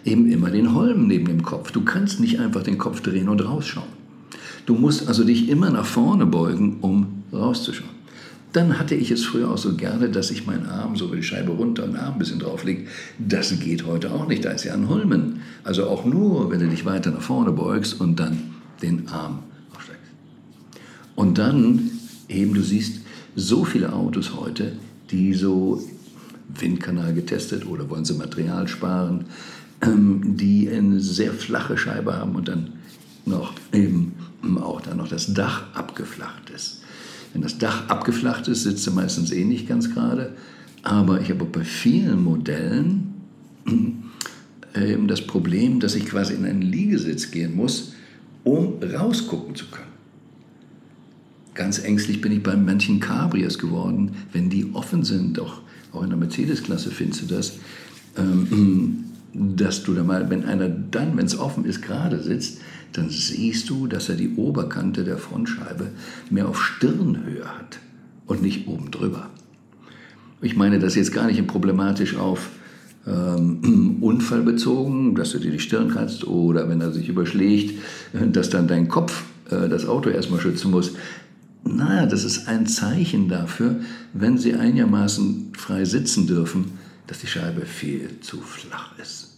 eben 0.03 0.29
immer 0.29 0.51
den 0.51 0.75
Holmen 0.75 1.07
neben 1.07 1.25
dem 1.25 1.41
Kopf. 1.41 1.71
Du 1.71 1.81
kannst 1.85 2.19
nicht 2.19 2.39
einfach 2.39 2.63
den 2.63 2.77
Kopf 2.77 3.01
drehen 3.01 3.29
und 3.29 3.39
rausschauen. 3.39 3.87
Du 4.65 4.75
musst 4.75 5.07
also 5.07 5.23
dich 5.23 5.47
immer 5.49 5.69
nach 5.69 5.85
vorne 5.85 6.25
beugen, 6.25 6.77
um 6.81 7.23
rauszuschauen. 7.31 7.98
Dann 8.51 8.79
hatte 8.79 8.95
ich 8.95 9.11
es 9.11 9.25
früher 9.25 9.51
auch 9.51 9.57
so 9.57 9.75
gerne, 9.75 10.09
dass 10.09 10.31
ich 10.31 10.47
meinen 10.47 10.65
Arm 10.65 10.95
so 10.95 11.05
über 11.05 11.15
die 11.15 11.23
Scheibe 11.23 11.51
runter 11.51 11.83
und 11.83 11.93
den 11.93 11.99
Arm 11.99 12.13
ein 12.13 12.19
bisschen 12.19 12.39
drauflege. 12.39 12.87
Das 13.19 13.57
geht 13.59 13.85
heute 13.85 14.11
auch 14.11 14.27
nicht, 14.27 14.43
da 14.43 14.51
ist 14.51 14.63
ja 14.63 14.73
ein 14.73 14.89
Holmen. 14.89 15.41
Also 15.63 15.87
auch 15.87 16.03
nur, 16.05 16.49
wenn 16.49 16.59
du 16.59 16.67
dich 16.67 16.85
weiter 16.85 17.11
nach 17.11 17.21
vorne 17.21 17.51
beugst 17.51 17.99
und 18.01 18.19
dann 18.19 18.55
den 18.81 19.07
Arm 19.07 19.43
aufsteigst. 19.75 20.01
Und 21.15 21.37
dann 21.37 21.91
eben, 22.27 22.55
du 22.55 22.61
siehst 22.61 23.01
so 23.35 23.65
viele 23.65 23.93
Autos 23.93 24.35
heute, 24.35 24.73
die 25.11 25.35
so 25.35 25.83
Windkanal 26.59 27.13
getestet 27.13 27.67
oder 27.67 27.89
wollen 27.89 28.05
sie 28.05 28.15
Material 28.15 28.67
sparen, 28.67 29.25
ähm, 29.81 30.37
die 30.37 30.69
eine 30.69 30.99
sehr 30.99 31.33
flache 31.33 31.77
Scheibe 31.77 32.17
haben 32.17 32.35
und 32.35 32.47
dann 32.47 32.73
noch 33.25 33.53
eben 33.71 34.13
auch 34.61 34.81
dann 34.81 34.97
noch 34.97 35.07
das 35.07 35.33
Dach 35.33 35.65
abgeflacht 35.75 36.49
ist. 36.49 36.81
Wenn 37.33 37.41
das 37.41 37.57
Dach 37.57 37.89
abgeflacht 37.89 38.47
ist, 38.47 38.63
sitzt 38.63 38.87
er 38.87 38.93
meistens 38.93 39.31
eh 39.31 39.45
nicht 39.45 39.67
ganz 39.67 39.93
gerade. 39.93 40.33
Aber 40.83 41.21
ich 41.21 41.29
habe 41.29 41.45
bei 41.45 41.63
vielen 41.63 42.23
Modellen 42.23 43.13
ähm, 44.73 45.07
das 45.07 45.25
Problem, 45.25 45.79
dass 45.79 45.95
ich 45.95 46.05
quasi 46.05 46.33
in 46.33 46.45
einen 46.45 46.61
Liegesitz 46.61 47.31
gehen 47.31 47.55
muss, 47.55 47.93
um 48.43 48.75
rausgucken 48.81 49.55
zu 49.55 49.65
können. 49.65 49.89
Ganz 51.53 51.79
ängstlich 51.79 52.21
bin 52.21 52.31
ich 52.31 52.41
bei 52.41 52.55
manchen 52.55 52.99
Cabrios 52.99 53.59
geworden, 53.59 54.11
wenn 54.31 54.49
die 54.49 54.73
offen 54.73 55.03
sind, 55.03 55.39
auch, 55.39 55.61
auch 55.91 56.03
in 56.03 56.09
der 56.09 56.17
Mercedes-Klasse 56.17 56.89
findest 56.91 57.23
du 57.23 57.25
das, 57.35 57.59
ähm, 58.17 59.08
dass 59.33 59.83
du 59.83 59.93
da 59.93 60.03
mal, 60.03 60.29
wenn 60.29 60.45
einer 60.45 60.69
dann, 60.69 61.17
wenn 61.17 61.25
es 61.25 61.37
offen 61.37 61.65
ist, 61.65 61.81
gerade 61.81 62.21
sitzt, 62.21 62.59
dann 62.93 63.09
siehst 63.09 63.69
du, 63.69 63.87
dass 63.87 64.09
er 64.09 64.15
die 64.15 64.35
Oberkante 64.35 65.03
der 65.03 65.17
Frontscheibe 65.17 65.89
mehr 66.29 66.47
auf 66.47 66.61
Stirnhöhe 66.61 67.45
hat 67.45 67.79
und 68.25 68.41
nicht 68.41 68.67
oben 68.67 68.91
drüber. 68.91 69.29
Ich 70.41 70.55
meine 70.55 70.79
das 70.79 70.95
jetzt 70.95 71.13
gar 71.13 71.27
nicht 71.27 71.45
problematisch 71.47 72.15
auf 72.15 72.49
ähm, 73.05 73.97
Unfall 74.01 74.41
bezogen, 74.41 75.15
dass 75.15 75.31
du 75.31 75.39
dir 75.39 75.51
die 75.51 75.59
Stirn 75.59 75.89
kratzt 75.89 76.25
oder 76.25 76.69
wenn 76.69 76.81
er 76.81 76.91
sich 76.91 77.09
überschlägt, 77.09 77.79
äh, 78.13 78.27
dass 78.27 78.49
dann 78.49 78.67
dein 78.67 78.87
Kopf 78.87 79.23
äh, 79.49 79.67
das 79.67 79.85
Auto 79.85 80.09
erstmal 80.09 80.39
schützen 80.39 80.71
muss. 80.71 80.93
Naja, 81.65 82.05
das 82.05 82.23
ist 82.23 82.47
ein 82.47 82.65
Zeichen 82.67 83.27
dafür, 83.27 83.75
wenn 84.13 84.37
sie 84.37 84.53
einigermaßen 84.53 85.51
frei 85.57 85.83
sitzen 85.85 86.25
dürfen, 86.25 86.78
dass 87.09 87.19
die 87.19 87.27
Scheibe 87.27 87.65
viel 87.65 88.19
zu 88.21 88.39
flach 88.39 88.91
ist. 88.99 89.37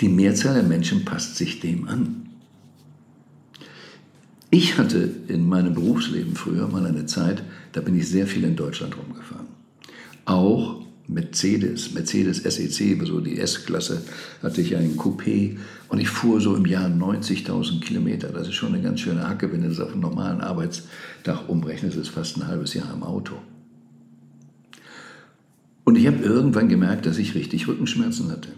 Die 0.00 0.08
Mehrzahl 0.08 0.54
der 0.54 0.62
Menschen 0.62 1.04
passt 1.04 1.36
sich 1.36 1.60
dem 1.60 1.86
an. 1.86 2.30
Ich 4.48 4.78
hatte 4.78 5.10
in 5.28 5.46
meinem 5.46 5.74
Berufsleben 5.74 6.34
früher 6.34 6.66
mal 6.66 6.86
eine 6.86 7.04
Zeit, 7.04 7.42
da 7.72 7.82
bin 7.82 7.98
ich 7.98 8.08
sehr 8.08 8.26
viel 8.26 8.44
in 8.44 8.56
Deutschland 8.56 8.96
rumgefahren. 8.96 9.48
Auch 10.24 10.80
Mercedes, 11.08 11.92
Mercedes 11.92 12.38
SEC, 12.38 13.06
so 13.06 13.20
die 13.20 13.38
S-Klasse, 13.38 14.00
hatte 14.42 14.62
ich 14.62 14.74
ein 14.76 14.96
Coupé 14.96 15.58
und 15.88 15.98
ich 15.98 16.08
fuhr 16.08 16.40
so 16.40 16.56
im 16.56 16.64
Jahr 16.64 16.88
90.000 16.88 17.80
Kilometer. 17.80 18.28
Das 18.28 18.48
ist 18.48 18.54
schon 18.54 18.72
eine 18.72 18.82
ganz 18.82 19.00
schöne 19.00 19.28
Hacke, 19.28 19.52
wenn 19.52 19.60
du 19.60 19.68
das 19.68 19.80
auf 19.80 19.92
einen 19.92 20.00
normalen 20.00 20.40
Arbeitstag 20.40 21.48
umrechnest, 21.48 21.98
ist 21.98 22.08
fast 22.08 22.38
ein 22.38 22.46
halbes 22.46 22.72
Jahr 22.72 22.90
im 22.94 23.02
Auto. 23.02 23.34
Und 25.88 25.96
ich 25.96 26.06
habe 26.06 26.22
irgendwann 26.22 26.68
gemerkt, 26.68 27.06
dass 27.06 27.16
ich 27.16 27.34
richtig 27.34 27.66
Rückenschmerzen 27.66 28.30
hatte. 28.30 28.50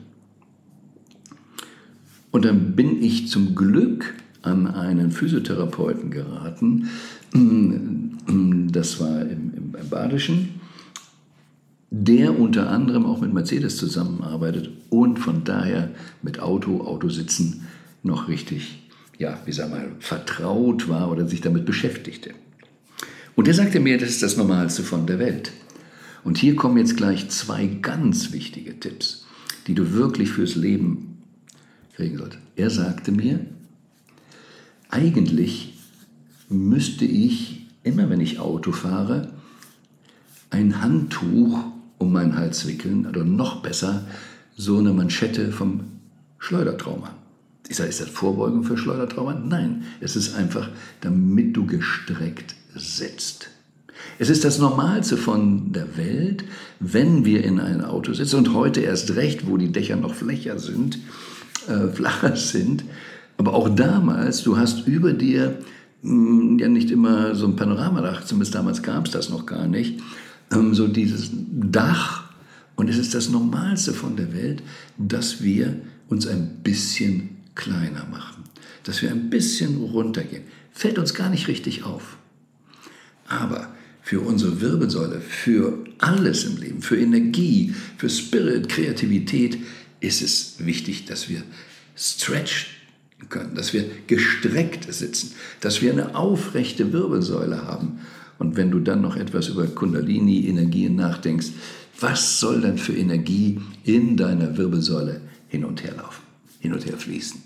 Und 2.33 2.45
dann 2.45 2.75
bin 2.75 3.01
ich 3.01 3.29
zum 3.29 3.55
Glück 3.55 4.15
an 4.43 4.67
einen 4.67 5.13
Physiotherapeuten 5.13 6.11
geraten. 6.11 6.89
Das 8.73 8.99
war 8.99 9.23
im, 9.23 9.53
im, 9.55 9.75
im 9.81 9.89
Badischen, 9.89 10.61
der 11.93 12.37
unter 12.37 12.69
anderem 12.69 13.07
auch 13.07 13.21
mit 13.21 13.33
Mercedes 13.33 13.77
zusammenarbeitet 13.77 14.71
und 14.89 15.21
von 15.21 15.45
daher 15.45 15.93
mit 16.23 16.41
Auto, 16.41 16.81
Autositzen 16.81 17.69
noch 18.03 18.27
richtig, 18.27 18.83
ja, 19.21 19.39
wie 19.45 19.53
sag 19.53 19.71
mal, 19.71 19.93
vertraut 20.01 20.89
war 20.89 21.13
oder 21.13 21.29
sich 21.29 21.41
damit 21.41 21.65
beschäftigte. 21.65 22.31
Und 23.37 23.47
der 23.47 23.55
sagte 23.55 23.79
mir, 23.79 23.99
das 23.99 24.09
ist 24.09 24.25
das 24.25 24.37
Normalste 24.37 24.83
von 24.83 25.07
der 25.07 25.21
Welt. 25.21 25.53
Und 26.25 26.39
hier 26.39 26.57
kommen 26.57 26.79
jetzt 26.79 26.97
gleich 26.97 27.29
zwei 27.31 27.67
ganz 27.67 28.33
wichtige 28.33 28.79
Tipps, 28.79 29.27
die 29.67 29.75
du 29.75 29.93
wirklich 29.93 30.31
fürs 30.31 30.55
Leben 30.55 31.23
kriegen 31.95 32.19
sollte. 32.19 32.39
Er 32.57 32.71
sagte 32.71 33.12
mir, 33.12 33.45
eigentlich 34.91 35.75
müsste 36.49 37.05
ich 37.05 37.67
immer, 37.83 38.11
wenn 38.11 38.21
ich 38.21 38.39
Auto 38.39 38.73
fahre, 38.73 39.33
ein 40.50 40.83
Handtuch 40.83 41.65
um 41.99 42.12
meinen 42.12 42.37
Hals 42.37 42.67
wickeln 42.67 43.07
oder 43.07 43.25
noch 43.25 43.62
besser 43.62 44.07
so 44.57 44.79
eine 44.79 44.93
Manschette 44.93 45.53
vom 45.53 45.85
Schleudertrauma. 46.39 47.15
Ich 47.69 47.77
sage, 47.77 47.89
ist 47.89 48.00
das 48.00 48.09
Vorbeugung 48.09 48.65
für 48.65 48.77
Schleudertrauma? 48.77 49.35
Nein, 49.35 49.85
es 50.00 50.17
ist 50.17 50.35
einfach, 50.35 50.69
damit 51.03 51.57
du 51.57 51.67
gestreckt 51.67 52.57
sitzt. 52.75 53.50
Es 54.21 54.29
ist 54.29 54.45
das 54.45 54.59
Normalste 54.59 55.17
von 55.17 55.73
der 55.73 55.97
Welt, 55.97 56.45
wenn 56.79 57.25
wir 57.25 57.43
in 57.43 57.59
ein 57.59 57.83
Auto 57.83 58.12
sitzen 58.12 58.37
und 58.37 58.53
heute 58.53 58.83
erst 58.83 59.15
recht, 59.15 59.49
wo 59.49 59.57
die 59.57 59.73
Dächer 59.73 59.97
noch 59.97 60.15
flächer 60.15 60.59
sind, 60.59 60.99
äh, 61.69 61.89
flacher 61.89 62.37
sind. 62.37 62.85
Aber 63.39 63.55
auch 63.55 63.75
damals, 63.75 64.43
du 64.43 64.59
hast 64.59 64.87
über 64.87 65.15
dir 65.15 65.61
mh, 66.03 66.12
hm, 66.12 66.59
ja 66.59 66.69
nicht 66.69 66.91
immer 66.91 67.35
so 67.35 67.47
ein 67.47 67.57
Panoramadach, 67.57 68.23
zumindest 68.27 68.55
damals 68.55 68.83
gab 68.83 69.07
es 69.07 69.12
das 69.12 69.31
noch 69.31 69.47
gar 69.47 69.67
nicht, 69.67 70.00
ähm, 70.53 70.75
so 70.75 70.87
dieses 70.87 71.31
Dach. 71.33 72.25
Und 72.77 72.91
es 72.91 72.99
ist 72.99 73.15
das 73.15 73.31
Normalste 73.31 73.95
von 73.95 74.17
der 74.17 74.35
Welt, 74.35 74.62
dass 74.99 75.43
wir 75.43 75.77
uns 76.11 76.27
ein 76.27 76.59
bisschen 76.62 77.39
kleiner 77.55 78.05
machen, 78.11 78.45
dass 78.85 79.00
wir 79.00 79.12
ein 79.12 79.31
bisschen 79.31 79.79
runtergehen. 79.79 80.43
Fällt 80.73 80.99
uns 80.99 81.15
gar 81.15 81.31
nicht 81.31 81.49
richtig 81.49 81.85
auf. 81.85 82.19
Aber 83.27 83.69
für 84.11 84.19
unsere 84.19 84.61
Wirbelsäule, 84.61 85.21
für 85.21 85.79
alles 85.99 86.43
im 86.43 86.57
Leben, 86.57 86.83
für 86.83 86.99
Energie, 86.99 87.73
für 87.97 88.11
Spirit, 88.11 88.69
Kreativität 88.69 89.57
ist 90.00 90.21
es 90.21 90.57
wichtig, 90.59 91.05
dass 91.05 91.29
wir 91.29 91.45
stretchen 91.95 92.67
können, 93.29 93.55
dass 93.55 93.73
wir 93.73 93.85
gestreckt 94.09 94.93
sitzen, 94.93 95.31
dass 95.61 95.81
wir 95.81 95.93
eine 95.93 96.17
aufrechte 96.17 96.93
Wirbelsäule 96.93 97.62
haben. 97.69 98.00
Und 98.40 98.57
wenn 98.57 98.73
du 98.73 98.81
dann 98.81 99.00
noch 99.00 99.14
etwas 99.14 99.47
über 99.47 99.64
Kundalini-Energien 99.69 100.97
nachdenkst, 100.97 101.50
was 102.00 102.40
soll 102.40 102.62
denn 102.62 102.79
für 102.79 102.97
Energie 102.97 103.61
in 103.85 104.17
deiner 104.17 104.57
Wirbelsäule 104.57 105.21
hin 105.47 105.64
und 105.64 105.85
her 105.85 105.95
laufen, 105.97 106.25
hin 106.59 106.73
und 106.73 106.85
her 106.85 106.99
fließen? 106.99 107.40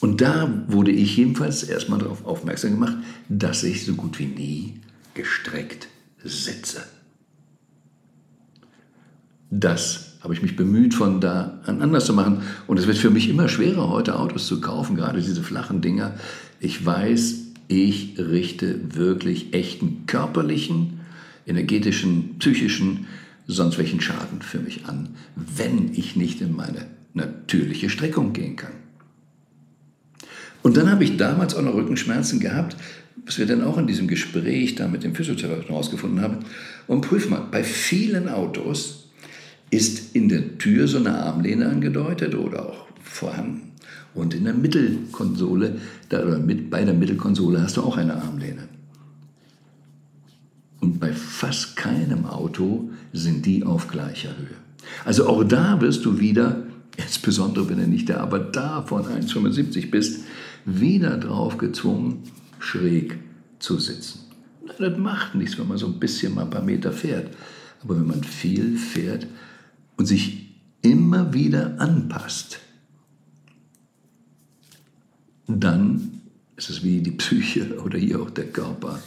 Und 0.00 0.20
da 0.20 0.66
wurde 0.68 0.90
ich 0.90 1.16
jedenfalls 1.16 1.62
erstmal 1.62 2.00
darauf 2.00 2.22
aufmerksam 2.26 2.72
gemacht, 2.72 2.98
dass 3.30 3.64
ich 3.64 3.86
so 3.86 3.94
gut 3.94 4.18
wie 4.18 4.26
nie 4.26 4.74
gestreckt 5.14 5.88
sitze. 6.22 6.82
Das 9.50 10.12
habe 10.22 10.34
ich 10.34 10.42
mich 10.42 10.56
bemüht, 10.56 10.94
von 10.94 11.20
da 11.20 11.60
an 11.66 11.82
anders 11.82 12.06
zu 12.06 12.14
machen. 12.14 12.42
Und 12.66 12.78
es 12.78 12.86
wird 12.86 12.96
für 12.96 13.10
mich 13.10 13.28
immer 13.28 13.48
schwerer, 13.48 13.90
heute 13.90 14.18
Autos 14.18 14.46
zu 14.46 14.60
kaufen, 14.60 14.96
gerade 14.96 15.20
diese 15.20 15.42
flachen 15.42 15.82
Dinger. 15.82 16.14
Ich 16.60 16.84
weiß, 16.84 17.38
ich 17.68 18.14
richte 18.18 18.96
wirklich 18.96 19.52
echten 19.52 20.06
körperlichen, 20.06 21.00
energetischen, 21.46 22.38
psychischen, 22.38 23.06
sonst 23.46 23.78
welchen 23.78 24.00
Schaden 24.00 24.42
für 24.42 24.58
mich 24.58 24.86
an, 24.86 25.10
wenn 25.34 25.92
ich 25.92 26.16
nicht 26.16 26.40
in 26.40 26.54
meine 26.54 26.86
natürliche 27.14 27.90
Streckung 27.90 28.32
gehen 28.32 28.56
kann. 28.56 28.72
Und 30.62 30.76
dann 30.76 30.90
habe 30.90 31.02
ich 31.02 31.16
damals 31.16 31.54
auch 31.54 31.62
noch 31.62 31.74
Rückenschmerzen 31.74 32.38
gehabt, 32.38 32.76
was 33.26 33.38
wir 33.38 33.46
dann 33.46 33.62
auch 33.62 33.78
in 33.78 33.86
diesem 33.86 34.08
Gespräch 34.08 34.74
da 34.74 34.88
mit 34.88 35.04
dem 35.04 35.14
Physiotherapeuten 35.14 35.68
herausgefunden 35.68 36.20
haben. 36.20 36.38
Und 36.86 37.02
prüf 37.02 37.28
mal, 37.28 37.46
bei 37.50 37.62
vielen 37.62 38.28
Autos 38.28 39.08
ist 39.70 40.14
in 40.14 40.28
der 40.28 40.58
Tür 40.58 40.88
so 40.88 40.98
eine 40.98 41.14
Armlehne 41.14 41.68
angedeutet 41.68 42.34
oder 42.34 42.66
auch 42.66 42.86
vorhanden. 43.02 43.72
Und 44.14 44.34
in 44.34 44.44
der 44.44 44.54
Mittelkonsole, 44.54 45.76
da, 46.08 46.22
oder 46.22 46.38
mit, 46.38 46.68
bei 46.68 46.84
der 46.84 46.94
Mittelkonsole 46.94 47.62
hast 47.62 47.78
du 47.78 47.82
auch 47.82 47.96
eine 47.96 48.14
Armlehne. 48.14 48.68
Und 50.80 50.98
bei 50.98 51.12
fast 51.12 51.76
keinem 51.76 52.26
Auto 52.26 52.90
sind 53.12 53.46
die 53.46 53.62
auf 53.64 53.88
gleicher 53.88 54.36
Höhe. 54.36 54.56
Also 55.04 55.26
auch 55.26 55.44
da 55.44 55.80
wirst 55.80 56.04
du 56.04 56.18
wieder, 56.18 56.64
insbesondere 56.96 57.68
wenn 57.70 57.78
du 57.78 57.86
nicht 57.86 58.08
der 58.08 58.20
aber 58.20 58.40
da 58.40 58.82
von 58.82 59.04
1,75 59.04 59.90
bist, 59.90 60.24
wieder 60.64 61.16
drauf 61.16 61.56
gezwungen, 61.56 62.24
schräg 62.62 63.18
zu 63.58 63.78
sitzen. 63.78 64.20
Das 64.78 64.96
macht 64.96 65.34
nichts, 65.34 65.58
wenn 65.58 65.68
man 65.68 65.78
so 65.78 65.86
ein 65.86 65.98
bisschen 65.98 66.34
mal 66.34 66.44
ein 66.44 66.50
paar 66.50 66.62
Meter 66.62 66.92
fährt. 66.92 67.34
Aber 67.82 67.96
wenn 67.96 68.06
man 68.06 68.22
viel 68.22 68.76
fährt 68.78 69.26
und 69.96 70.06
sich 70.06 70.54
immer 70.82 71.34
wieder 71.34 71.78
anpasst, 71.80 72.60
dann 75.46 76.20
ist 76.56 76.70
es 76.70 76.84
wie 76.84 77.00
die 77.00 77.10
Psyche 77.10 77.80
oder 77.82 77.98
hier 77.98 78.20
auch 78.20 78.30
der 78.30 78.46
Körper. 78.46 79.02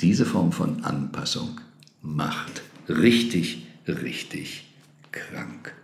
Diese 0.00 0.24
Form 0.24 0.52
von 0.52 0.84
Anpassung 0.84 1.60
macht 2.02 2.62
richtig, 2.88 3.66
richtig 3.88 4.64
krank. 5.10 5.74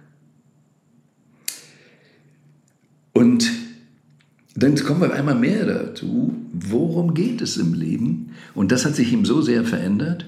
Und 3.12 3.50
dann 4.54 4.74
kommen 4.76 5.00
wir 5.00 5.12
einmal 5.12 5.36
mehr 5.36 5.64
dazu, 5.64 6.34
worum 6.52 7.14
geht 7.14 7.40
es 7.40 7.56
im 7.56 7.74
Leben? 7.74 8.30
Und 8.54 8.72
das 8.72 8.84
hat 8.84 8.96
sich 8.96 9.12
ihm 9.12 9.24
so 9.24 9.42
sehr 9.42 9.64
verändert. 9.64 10.26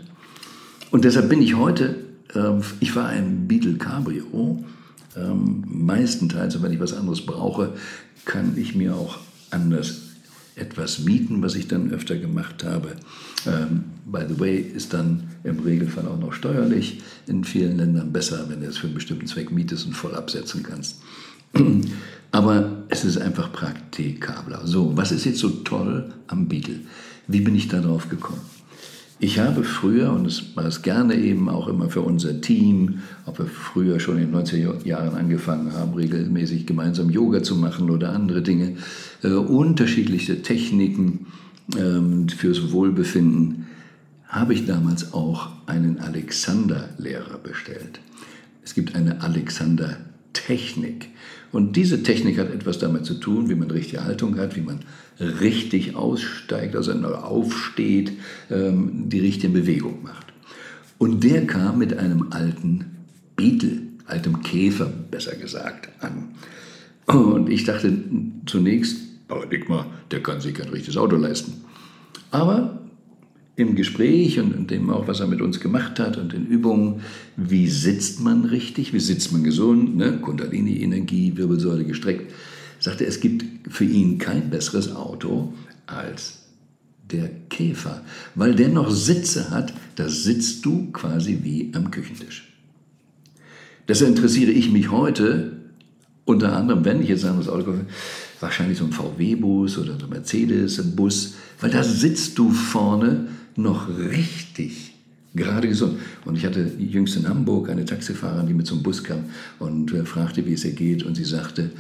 Und 0.91 1.05
deshalb 1.05 1.29
bin 1.29 1.43
ich 1.43 1.57
heute, 1.57 1.97
äh, 2.35 2.61
ich 2.81 2.95
war 2.95 3.09
ein 3.09 3.49
Beetle 3.49 3.75
Cabrio, 3.75 4.65
ähm, 5.17 5.65
meistenteils, 5.67 6.63
wenn 6.63 6.73
ich 6.73 6.81
was 6.81 6.93
anderes 6.93 7.27
brauche, 7.27 7.73
kann 8.25 8.57
ich 8.57 8.75
mir 8.75 8.95
auch 8.95 9.19
anders 9.51 10.03
etwas 10.55 11.01
mieten, 11.01 11.43
was 11.43 11.55
ich 11.55 11.67
dann 11.67 11.91
öfter 11.91 12.17
gemacht 12.17 12.63
habe. 12.65 12.97
Ähm, 13.47 13.85
by 14.05 14.21
the 14.29 14.39
way, 14.39 14.59
ist 14.59 14.93
dann 14.93 15.31
im 15.45 15.59
Regelfall 15.61 16.07
auch 16.07 16.19
noch 16.19 16.33
steuerlich 16.33 17.03
in 17.27 17.45
vielen 17.45 17.79
Ländern 17.79 18.13
besser, 18.13 18.47
wenn 18.49 18.61
du 18.61 18.67
es 18.67 18.79
für 18.79 18.87
einen 18.87 18.95
bestimmten 18.95 19.27
Zweck 19.27 19.51
mietest 19.51 19.87
und 19.87 19.95
voll 19.95 20.15
absetzen 20.15 20.63
kannst. 20.63 21.01
Aber 22.33 22.85
es 22.89 23.05
ist 23.05 23.19
einfach 23.19 23.53
praktikabler. 23.53 24.67
So, 24.67 24.97
was 24.97 25.13
ist 25.13 25.27
jetzt 25.27 25.39
so 25.39 25.51
toll 25.51 26.13
am 26.29 26.49
Beetle? 26.49 26.81
Wie 27.29 27.41
bin 27.41 27.55
ich 27.55 27.69
darauf 27.69 28.09
gekommen? 28.09 28.41
Ich 29.25 29.39
habe 29.39 29.63
früher, 29.63 30.13
und 30.13 30.25
das 30.25 30.57
war 30.57 30.65
es 30.65 30.83
gerne 30.83 31.15
eben 31.15 31.49
auch 31.49 31.69
immer 31.69 31.89
für 31.89 32.01
unser 32.01 32.41
Team, 32.41 33.03
ob 33.25 33.39
wir 33.39 33.47
früher 33.47 34.01
schon 34.01 34.19
in 34.19 34.33
den 34.33 34.45
90er 34.45 34.85
Jahren 34.85 35.15
angefangen 35.15 35.73
haben, 35.75 35.95
regelmäßig 35.95 36.67
gemeinsam 36.67 37.09
Yoga 37.09 37.41
zu 37.41 37.55
machen 37.55 37.89
oder 37.89 38.13
andere 38.13 38.43
Dinge, 38.43 38.79
äh, 39.23 39.29
unterschiedlichste 39.29 40.43
Techniken 40.43 41.27
äh, 41.77 42.35
fürs 42.35 42.73
Wohlbefinden, 42.73 43.69
habe 44.27 44.55
ich 44.55 44.67
damals 44.67 45.13
auch 45.13 45.51
einen 45.67 46.01
Alexander-Lehrer 46.01 47.39
bestellt. 47.39 48.01
Es 48.65 48.75
gibt 48.75 48.97
eine 48.97 49.21
Alexander-Technik. 50.33 51.09
Und 51.53 51.77
diese 51.77 52.03
Technik 52.03 52.39
hat 52.39 52.53
etwas 52.53 52.79
damit 52.79 53.05
zu 53.05 53.15
tun, 53.15 53.49
wie 53.51 53.55
man 53.55 53.71
richtige 53.71 54.05
Haltung 54.05 54.39
hat, 54.39 54.57
wie 54.57 54.63
man 54.63 54.81
richtig 55.21 55.95
aussteigt, 55.95 56.75
also 56.75 56.93
aufsteht, 56.93 58.13
ähm, 58.51 59.09
die 59.09 59.21
richtige 59.21 59.53
Bewegung 59.53 60.03
macht. 60.03 60.27
Und 60.99 61.25
der 61.25 61.47
kam 61.47 61.79
mit 61.79 61.97
einem 61.99 62.29
alten 62.31 62.97
Beetle, 63.37 63.83
altem 64.07 64.43
Käfer 64.43 64.87
besser 64.87 65.37
gesagt, 65.37 65.91
an. 66.03 66.29
Und 67.07 67.51
ich 67.51 67.65
dachte 67.65 67.93
zunächst, 68.47 68.99
Dickmar, 69.51 69.87
der 70.11 70.23
kann 70.23 70.41
sich 70.41 70.55
kein 70.55 70.69
richtiges 70.69 70.97
Auto 70.97 71.17
leisten. 71.17 71.65
Aber 72.31 72.82
im 73.55 73.75
Gespräch 73.75 74.39
und 74.41 74.55
in 74.55 74.67
dem 74.67 74.91
auch, 74.91 75.09
was 75.09 75.21
er 75.21 75.27
mit 75.27 75.43
uns 75.43 75.61
gemacht 75.61 75.99
hat 75.99 76.17
und 76.17 76.33
in 76.33 76.47
Übungen, 76.47 77.03
wie 77.37 77.69
sitzt 77.69 78.21
man 78.21 78.45
richtig, 78.45 78.95
wie 78.95 79.01
sitzt 79.01 79.33
man 79.33 79.45
gesund, 79.45 79.97
ne? 79.97 80.19
Kundalini-Energie, 80.19 81.37
Wirbelsäule 81.37 81.85
gestreckt, 81.85 82.33
sagte, 82.79 83.05
es 83.05 83.21
gibt 83.21 83.45
für 83.71 83.85
ihn 83.85 84.19
kein 84.19 84.49
besseres 84.49 84.95
Auto 84.95 85.53
als 85.87 86.43
der 87.11 87.29
Käfer, 87.51 88.03
weil 88.35 88.55
der 88.55 88.69
noch 88.69 88.91
Sitze 88.91 89.51
hat, 89.51 89.75
da 89.97 90.09
sitzt 90.09 90.65
du 90.65 90.91
quasi 90.93 91.41
wie 91.43 91.71
am 91.75 91.91
Küchentisch. 91.91 92.49
Deshalb 93.87 94.11
interessiere 94.17 94.51
ich 94.51 94.71
mich 94.71 94.91
heute 94.91 95.59
unter 96.25 96.57
anderem, 96.57 96.85
wenn 96.85 97.03
ich 97.03 97.09
jetzt 97.09 97.25
ein 97.25 97.31
anderes 97.31 97.49
Auto 97.49 97.65
kaufe, 97.65 97.87
wahrscheinlich 98.41 98.79
so 98.79 98.85
ein 98.85 98.93
VW-Bus 98.93 99.79
oder 99.79 99.99
so 99.99 100.07
ein 100.07 100.11
Mercedes-Bus, 100.11 101.35
weil 101.61 101.71
da 101.71 101.83
sitzt 101.83 102.39
du 102.39 102.51
vorne 102.51 103.29
noch 103.57 103.89
richtig 103.89 104.93
gerade 105.35 105.69
gesund. 105.69 105.99
Und 106.25 106.37
ich 106.37 106.45
hatte 106.45 106.73
jüngst 106.79 107.17
in 107.17 107.29
Hamburg 107.29 107.71
eine 107.71 107.85
Taxifahrerin, 107.85 108.47
die 108.47 108.55
mit 108.55 108.67
zum 108.67 108.83
Bus 108.83 109.03
kam 109.03 109.25
und 109.59 109.93
äh, 109.93 110.05
fragte, 110.05 110.45
wie 110.47 110.53
es 110.53 110.65
ihr 110.65 110.73
geht. 110.73 111.03
Und 111.03 111.15
sie 111.15 111.25
sagte, 111.25 111.71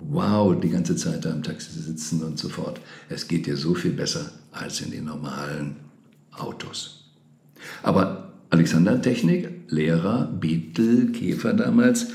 wow, 0.00 0.58
die 0.58 0.70
ganze 0.70 0.96
Zeit 0.96 1.24
da 1.24 1.30
im 1.30 1.42
Taxi 1.42 1.78
sitzen 1.78 2.22
und 2.22 2.38
so 2.38 2.48
fort. 2.48 2.80
Es 3.08 3.28
geht 3.28 3.46
dir 3.46 3.56
so 3.56 3.74
viel 3.74 3.92
besser 3.92 4.30
als 4.52 4.80
in 4.80 4.90
den 4.90 5.04
normalen 5.04 5.76
Autos. 6.32 7.04
Aber 7.82 8.32
Alexander 8.50 9.00
Technik, 9.00 9.48
Lehrer, 9.68 10.26
Beetle, 10.26 11.06
Käfer 11.06 11.52
damals, 11.52 12.08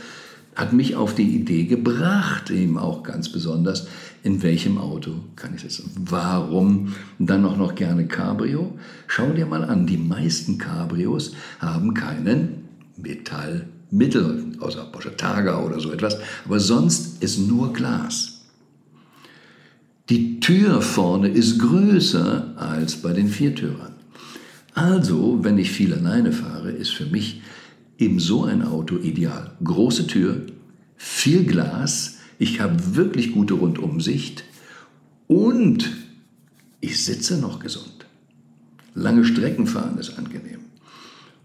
hat 0.56 0.74
mich 0.74 0.96
auf 0.96 1.16
die 1.16 1.36
Idee 1.36 1.64
gebracht, 1.64 2.50
eben 2.50 2.78
auch 2.78 3.04
ganz 3.04 3.32
besonders, 3.32 3.88
in 4.24 4.44
welchem 4.44 4.78
Auto 4.78 5.12
kann 5.36 5.56
ich 5.56 5.62
sitzen. 5.62 5.92
Warum 5.98 6.94
dann 7.20 7.46
auch 7.46 7.58
noch 7.58 7.76
gerne 7.76 8.08
Cabrio? 8.08 8.78
Schau 9.08 9.32
dir 9.32 9.46
mal 9.46 9.64
an, 9.64 9.88
die 9.88 9.98
meisten 9.98 10.58
Cabrios 10.58 11.34
haben 11.60 11.94
keinen 11.94 12.66
Metallmittel, 12.98 14.58
außer 14.60 14.86
Porsche 14.86 15.16
Targa 15.16 15.64
oder 15.64 15.80
so 15.80 15.92
etwas, 15.92 16.18
aber 16.46 16.60
sonst 16.60 17.24
ist 17.24 17.40
nur 17.40 17.74
Glas. 17.74 18.42
Die 20.10 20.40
Tür 20.40 20.82
vorne 20.82 21.30
ist 21.30 21.60
größer 21.60 22.54
als 22.58 22.98
bei 22.98 23.14
den 23.14 23.28
Viertürern. 23.28 23.94
Also, 24.74 25.40
wenn 25.44 25.58
ich 25.58 25.72
viel 25.72 25.94
alleine 25.94 26.32
fahre, 26.32 26.72
ist 26.72 26.92
für 26.92 27.06
mich 27.06 27.42
eben 27.98 28.20
so 28.20 28.46
ein 28.46 28.62
Auto 28.62 28.98
ideal. 28.98 29.52
Große 29.64 30.08
Tür, 30.08 30.42
viel 30.98 31.46
Glas, 31.46 32.18
ich 32.42 32.60
habe 32.60 32.96
wirklich 32.96 33.34
gute 33.34 33.54
Rundumsicht 33.54 34.44
und 35.28 35.92
ich 36.80 37.06
sitze 37.06 37.38
noch 37.38 37.60
gesund. 37.60 38.08
Lange 38.96 39.26
Strecken 39.26 39.68
fahren 39.68 40.00
ist 40.00 40.18
angenehm. 40.18 40.62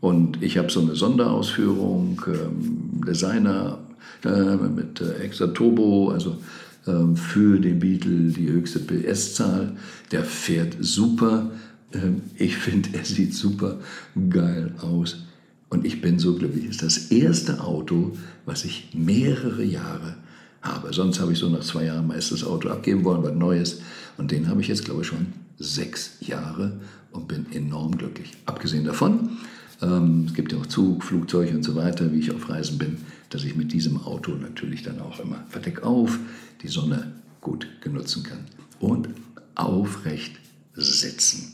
Und 0.01 0.43
ich 0.43 0.57
habe 0.57 0.71
so 0.71 0.81
eine 0.81 0.97
Sonderausführung, 0.97 2.23
ähm, 2.29 3.03
Designer 3.07 3.79
äh, 4.25 4.57
mit 4.57 5.03
äh, 5.03 5.19
extra 5.19 5.49
Turbo, 5.49 6.09
also 6.13 6.39
ähm, 6.87 7.15
für 7.15 7.61
den 7.61 7.79
Beetle 7.79 8.33
die 8.33 8.49
höchste 8.49 8.79
PS-Zahl. 8.79 9.77
Der 10.13 10.25
fährt 10.25 10.79
super. 10.81 11.51
Ähm, 11.93 12.23
ich 12.39 12.57
finde, 12.67 12.89
er 12.95 13.05
sieht 13.05 13.35
super 13.35 13.81
geil 14.31 14.75
aus. 14.81 15.27
Und 15.69 15.85
ich 15.85 16.01
bin 16.01 16.19
so 16.19 16.37
glücklich. 16.37 16.65
Es 16.65 16.71
ist 16.71 16.83
das 16.83 17.11
erste 17.11 17.61
Auto, 17.61 18.17
was 18.47 18.65
ich 18.65 18.95
mehrere 18.95 19.63
Jahre 19.63 20.17
habe. 20.67 20.93
Sonst 20.93 21.21
habe 21.21 21.33
ich 21.33 21.39
so 21.39 21.49
nach 21.49 21.61
zwei 21.61 21.85
Jahren 21.85 22.07
meist 22.07 22.33
das 22.33 22.45
Auto 22.45 22.69
abgeben 22.69 23.05
wollen, 23.05 23.23
was 23.23 23.35
Neues. 23.35 23.81
Und 24.19 24.31
den 24.31 24.49
habe 24.49 24.61
ich 24.61 24.69
jetzt, 24.69 24.85
glaube 24.85 25.03
ich, 25.03 25.09
schon 25.09 25.27
sechs 25.59 26.17
Jahre 26.21 26.81
und 27.13 27.29
bin 27.29 27.47
enorm 27.53 27.97
glücklich. 27.97 28.33
Abgesehen 28.47 28.85
davon, 28.85 29.31
ähm, 29.83 30.25
es 30.27 30.35
gibt 30.35 30.53
ja 30.53 30.59
auch 30.59 30.67
Zug, 30.67 31.05
Flugzeug 31.05 31.55
und 31.55 31.63
so 31.63 31.75
weiter, 31.75 32.13
wie 32.13 32.19
ich 32.19 32.31
auf 32.33 32.49
Reisen 32.49 32.79
bin, 32.79 32.99
dass 33.31 33.45
ich 33.45 33.57
mit 33.57 33.73
diesem 33.73 34.03
Auto 34.03 34.33
natürlich 34.33 34.83
dann 34.83 35.01
auch 35.01 35.21
immer 35.21 35.45
verdeck 35.49 35.83
auf, 35.83 36.19
die 36.63 36.69
Sonne 36.69 37.13
gut 37.41 37.67
genutzen 37.81 38.23
kann 38.23 38.41
und 38.81 39.09
aufrecht 39.55 40.37
sitzen. 40.75 41.53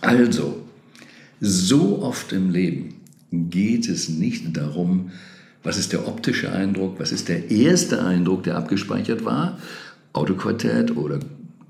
Also, 0.00 0.62
so 1.40 2.02
oft 2.02 2.32
im 2.32 2.50
Leben 2.50 2.94
geht 3.30 3.88
es 3.88 4.08
nicht 4.08 4.56
darum, 4.56 5.10
was 5.66 5.78
ist 5.78 5.92
der 5.92 6.06
optische 6.06 6.52
Eindruck, 6.52 7.00
was 7.00 7.10
ist 7.10 7.28
der 7.28 7.50
erste 7.50 8.04
Eindruck, 8.04 8.44
der 8.44 8.56
abgespeichert 8.56 9.24
war, 9.24 9.58
Autoquartett 10.12 10.96
oder 10.96 11.18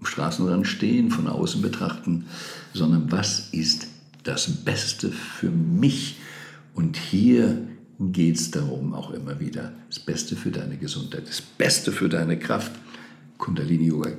Straßenrand 0.02 0.66
stehen, 0.66 1.10
von 1.10 1.26
außen 1.26 1.62
betrachten, 1.62 2.26
sondern 2.74 3.10
was 3.10 3.48
ist 3.52 3.86
das 4.22 4.48
Beste 4.64 5.10
für 5.10 5.50
mich? 5.50 6.18
Und 6.74 6.98
hier 6.98 7.66
geht 7.98 8.36
es 8.36 8.50
darum, 8.50 8.92
auch 8.92 9.12
immer 9.12 9.40
wieder, 9.40 9.72
das 9.88 9.98
Beste 9.98 10.36
für 10.36 10.50
deine 10.50 10.76
Gesundheit, 10.76 11.26
das 11.26 11.40
Beste 11.40 11.90
für 11.90 12.10
deine 12.10 12.38
Kraft. 12.38 12.72
Kundalini 13.38 13.86
Yoga. 13.86 14.10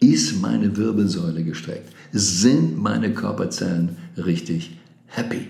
Ist 0.00 0.40
meine 0.40 0.76
Wirbelsäule 0.76 1.42
gestreckt? 1.42 1.92
Sind 2.12 2.76
meine 2.76 3.12
Körperzellen 3.14 3.96
richtig 4.16 4.78
happy? 5.06 5.48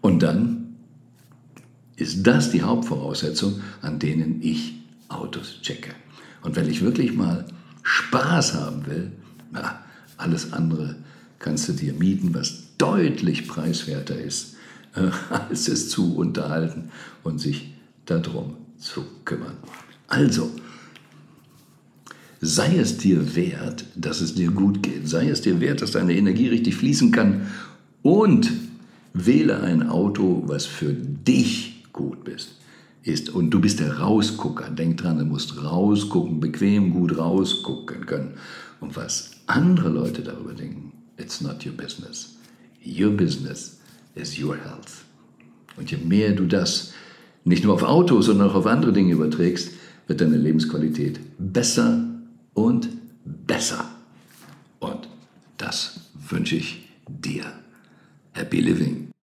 Und 0.00 0.22
dann 0.22 0.59
ist 2.00 2.26
das 2.26 2.50
die 2.50 2.62
Hauptvoraussetzung, 2.62 3.60
an 3.82 3.98
denen 3.98 4.40
ich 4.42 4.74
Autos 5.08 5.60
checke. 5.62 5.90
Und 6.42 6.56
wenn 6.56 6.68
ich 6.68 6.82
wirklich 6.82 7.12
mal 7.12 7.46
Spaß 7.82 8.54
haben 8.54 8.86
will, 8.86 9.12
na, 9.52 9.80
alles 10.16 10.52
andere 10.52 10.96
kannst 11.38 11.68
du 11.68 11.72
dir 11.72 11.92
mieten, 11.92 12.34
was 12.34 12.76
deutlich 12.78 13.48
preiswerter 13.48 14.18
ist, 14.18 14.56
äh, 14.94 15.10
als 15.30 15.68
es 15.68 15.88
zu 15.88 16.16
unterhalten 16.16 16.90
und 17.22 17.40
sich 17.40 17.74
darum 18.06 18.56
zu 18.78 19.04
kümmern. 19.24 19.56
Also, 20.08 20.50
sei 22.40 22.78
es 22.78 22.96
dir 22.96 23.36
wert, 23.36 23.84
dass 23.94 24.20
es 24.20 24.34
dir 24.34 24.50
gut 24.50 24.82
geht, 24.82 25.08
sei 25.08 25.28
es 25.28 25.42
dir 25.42 25.60
wert, 25.60 25.82
dass 25.82 25.92
deine 25.92 26.16
Energie 26.16 26.48
richtig 26.48 26.76
fließen 26.76 27.12
kann 27.12 27.48
und 28.02 28.50
wähle 29.12 29.60
ein 29.60 29.88
Auto, 29.88 30.44
was 30.46 30.66
für 30.66 30.92
dich 30.92 31.79
gut 31.92 32.28
ist 32.28 32.60
ist. 33.02 33.30
Und 33.30 33.50
du 33.50 33.60
bist 33.60 33.80
der 33.80 33.98
Rausgucker. 33.98 34.70
Denk 34.70 34.98
dran, 34.98 35.18
du 35.18 35.24
musst 35.24 35.62
rausgucken, 35.62 36.40
bequem 36.40 36.92
gut 36.92 37.16
rausgucken 37.16 38.06
können. 38.06 38.34
Und 38.80 38.96
was 38.96 39.32
andere 39.46 39.88
Leute 39.88 40.22
darüber 40.22 40.52
denken, 40.52 40.92
it's 41.18 41.40
not 41.40 41.64
your 41.66 41.72
business. 41.72 42.36
Your 42.84 43.10
business 43.10 43.78
is 44.14 44.38
your 44.38 44.56
health. 44.56 45.04
Und 45.76 45.90
je 45.90 45.98
mehr 45.98 46.32
du 46.32 46.46
das 46.46 46.92
nicht 47.44 47.64
nur 47.64 47.74
auf 47.74 47.82
Autos, 47.82 48.26
sondern 48.26 48.50
auch 48.50 48.54
auf 48.54 48.66
andere 48.66 48.92
Dinge 48.92 49.12
überträgst, 49.12 49.72
wird 50.06 50.20
deine 50.20 50.36
Lebensqualität 50.36 51.20
besser 51.38 52.04
und 52.54 52.88
besser. 53.24 53.84
Und 54.78 55.08
das 55.56 56.00
wünsche 56.28 56.56
ich 56.56 56.88
dir. 57.06 57.44
Happy 58.32 58.60
Living. 58.60 59.09